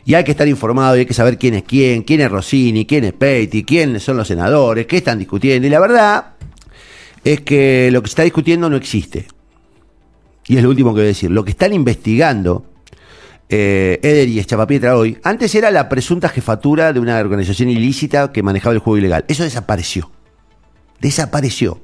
Y 0.06 0.14
hay 0.14 0.24
que 0.24 0.32
estar 0.32 0.48
informado 0.48 0.96
y 0.96 1.00
hay 1.00 1.06
que 1.08 1.16
saber 1.16 1.40
quién 1.40 1.56
es 1.56 1.64
quién, 1.64 2.04
quién 2.04 2.22
es 2.22 2.32
Rossini, 2.32 2.86
quién 2.86 3.06
es 3.06 3.14
Petty, 3.14 3.64
quiénes 3.64 4.04
son 4.04 4.18
los 4.18 4.28
senadores, 4.28 4.86
qué 4.86 4.98
están 4.98 5.18
discutiendo. 5.18 5.68
Y 5.68 5.72
la 5.72 5.80
verdad 5.80 6.34
es 7.24 7.42
que 7.42 7.90
lo 7.92 8.04
que 8.04 8.08
se 8.08 8.12
está 8.12 8.24
discutiendo 8.24 8.70
no 8.70 8.78
existe. 8.78 9.28
Y 10.48 10.58
es 10.58 10.64
lo 10.64 10.70
último 10.70 10.92
que 10.92 11.00
voy 11.00 11.06
a 11.06 11.08
decir. 11.08 11.32
Lo 11.32 11.44
que 11.44 11.50
están 11.50 11.74
investigando 11.74 12.68
eh, 13.50 14.00
Eder 14.04 14.28
y 14.28 14.44
Chapapietra 14.46 14.96
hoy, 14.96 15.18
antes 15.24 15.56
era 15.56 15.72
la 15.72 15.90
presunta 15.90 16.30
jefatura 16.30 16.94
de 16.94 17.00
una 17.00 17.20
organización 17.20 17.70
ilícita 17.70 18.32
que 18.32 18.44
manejaba 18.44 18.74
el 18.74 18.80
juego 18.80 18.98
ilegal. 18.98 19.26
Eso 19.28 19.44
desapareció. 19.44 20.12
Desapareció. 21.02 21.80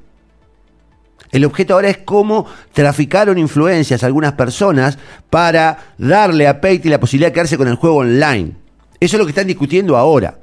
El 1.32 1.46
objeto 1.46 1.74
ahora 1.74 1.90
es 1.90 2.00
cómo 2.00 2.46
traficaron 2.74 3.38
influencias 3.38 4.04
a 4.04 4.06
algunas 4.06 4.34
personas 4.34 4.98
para 5.30 5.94
darle 5.98 6.48
a 6.48 6.60
Peiti 6.60 6.90
la 6.90 7.00
posibilidad 7.00 7.30
de 7.30 7.34
quedarse 7.34 7.58
con 7.58 7.68
el 7.68 7.76
juego 7.76 7.98
online. 7.98 8.54
Eso 9.00 9.16
es 9.16 9.20
lo 9.20 9.26
que 9.26 9.32
están 9.32 9.48
discutiendo 9.48 9.98
ahora. 9.98 10.38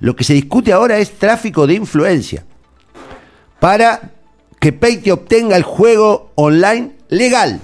Lo 0.00 0.14
que 0.14 0.24
se 0.24 0.34
discute 0.34 0.72
ahora 0.72 0.98
es 0.98 1.12
tráfico 1.18 1.66
de 1.66 1.74
influencia. 1.74 2.44
Para 3.58 4.12
que 4.60 4.72
Peiti 4.72 5.10
obtenga 5.10 5.56
el 5.56 5.62
juego 5.62 6.32
online 6.34 6.92
legal. 7.08 7.60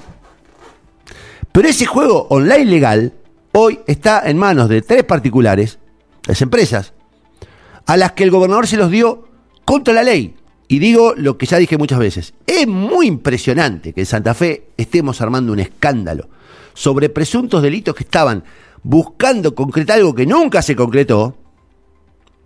Pero 1.52 1.68
ese 1.68 1.86
juego 1.86 2.26
online 2.30 2.64
legal 2.64 3.12
hoy 3.52 3.80
está 3.86 4.22
en 4.28 4.38
manos 4.38 4.68
de 4.68 4.82
tres 4.82 5.04
particulares, 5.04 5.78
las 6.26 6.40
empresas, 6.42 6.92
a 7.86 7.96
las 7.96 8.12
que 8.12 8.24
el 8.24 8.30
gobernador 8.30 8.66
se 8.66 8.76
los 8.76 8.90
dio 8.90 9.28
contra 9.64 9.94
la 9.94 10.02
ley. 10.02 10.34
Y 10.74 10.80
digo 10.80 11.14
lo 11.16 11.38
que 11.38 11.46
ya 11.46 11.58
dije 11.58 11.78
muchas 11.78 12.00
veces, 12.00 12.34
es 12.48 12.66
muy 12.66 13.06
impresionante 13.06 13.92
que 13.92 14.00
en 14.00 14.06
Santa 14.06 14.34
Fe 14.34 14.70
estemos 14.76 15.20
armando 15.20 15.52
un 15.52 15.60
escándalo 15.60 16.28
sobre 16.72 17.08
presuntos 17.10 17.62
delitos 17.62 17.94
que 17.94 18.02
estaban 18.02 18.42
buscando 18.82 19.54
concretar 19.54 19.98
algo 19.98 20.16
que 20.16 20.26
nunca 20.26 20.62
se 20.62 20.74
concretó, 20.74 21.36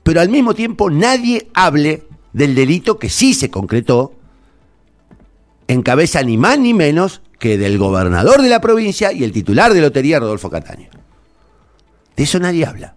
pero 0.02 0.20
al 0.20 0.28
mismo 0.28 0.52
tiempo 0.52 0.90
nadie 0.90 1.48
hable 1.54 2.02
del 2.34 2.54
delito 2.54 2.98
que 2.98 3.08
sí 3.08 3.32
se 3.32 3.50
concretó, 3.50 4.12
en 5.66 5.80
cabeza 5.80 6.22
ni 6.22 6.36
más 6.36 6.58
ni 6.58 6.74
menos 6.74 7.22
que 7.38 7.56
del 7.56 7.78
gobernador 7.78 8.42
de 8.42 8.50
la 8.50 8.60
provincia 8.60 9.10
y 9.10 9.24
el 9.24 9.32
titular 9.32 9.72
de 9.72 9.80
lotería, 9.80 10.20
Rodolfo 10.20 10.50
Cataño. 10.50 10.90
De 12.14 12.24
eso 12.24 12.38
nadie 12.38 12.66
habla. 12.66 12.94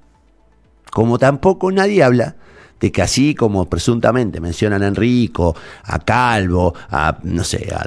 Como 0.91 1.17
tampoco 1.17 1.71
nadie 1.71 2.03
habla 2.03 2.35
de 2.81 2.91
que 2.91 3.03
así 3.03 3.35
como 3.35 3.69
presuntamente 3.69 4.41
mencionan 4.41 4.81
a 4.81 4.87
Enrico, 4.87 5.55
a 5.83 5.99
Calvo, 5.99 6.73
a, 6.89 7.19
no 7.23 7.43
sé, 7.43 7.71
a, 7.73 7.85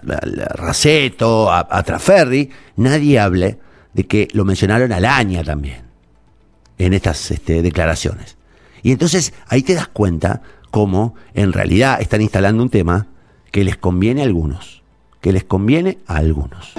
Raceto, 0.55 1.53
a, 1.53 1.83
Traferri, 1.83 2.49
nadie 2.77 3.19
hable 3.19 3.59
de 3.93 4.07
que 4.07 4.29
lo 4.33 4.45
mencionaron 4.45 4.93
a 4.93 5.01
Laña 5.01 5.43
también 5.43 5.83
en 6.79 6.95
estas 6.95 7.33
este, 7.33 7.61
declaraciones. 7.61 8.37
Y 8.83 8.93
entonces 8.93 9.35
ahí 9.49 9.63
te 9.63 9.75
das 9.75 9.89
cuenta 9.89 10.43
cómo 10.71 11.17
en 11.35 11.53
realidad 11.53 12.01
están 12.01 12.23
instalando 12.23 12.63
un 12.63 12.71
tema 12.71 13.09
que 13.51 13.65
les 13.65 13.77
conviene 13.77 14.23
a 14.23 14.25
algunos, 14.25 14.83
que 15.21 15.33
les 15.33 15.43
conviene 15.43 15.99
a 16.07 16.17
algunos. 16.17 16.75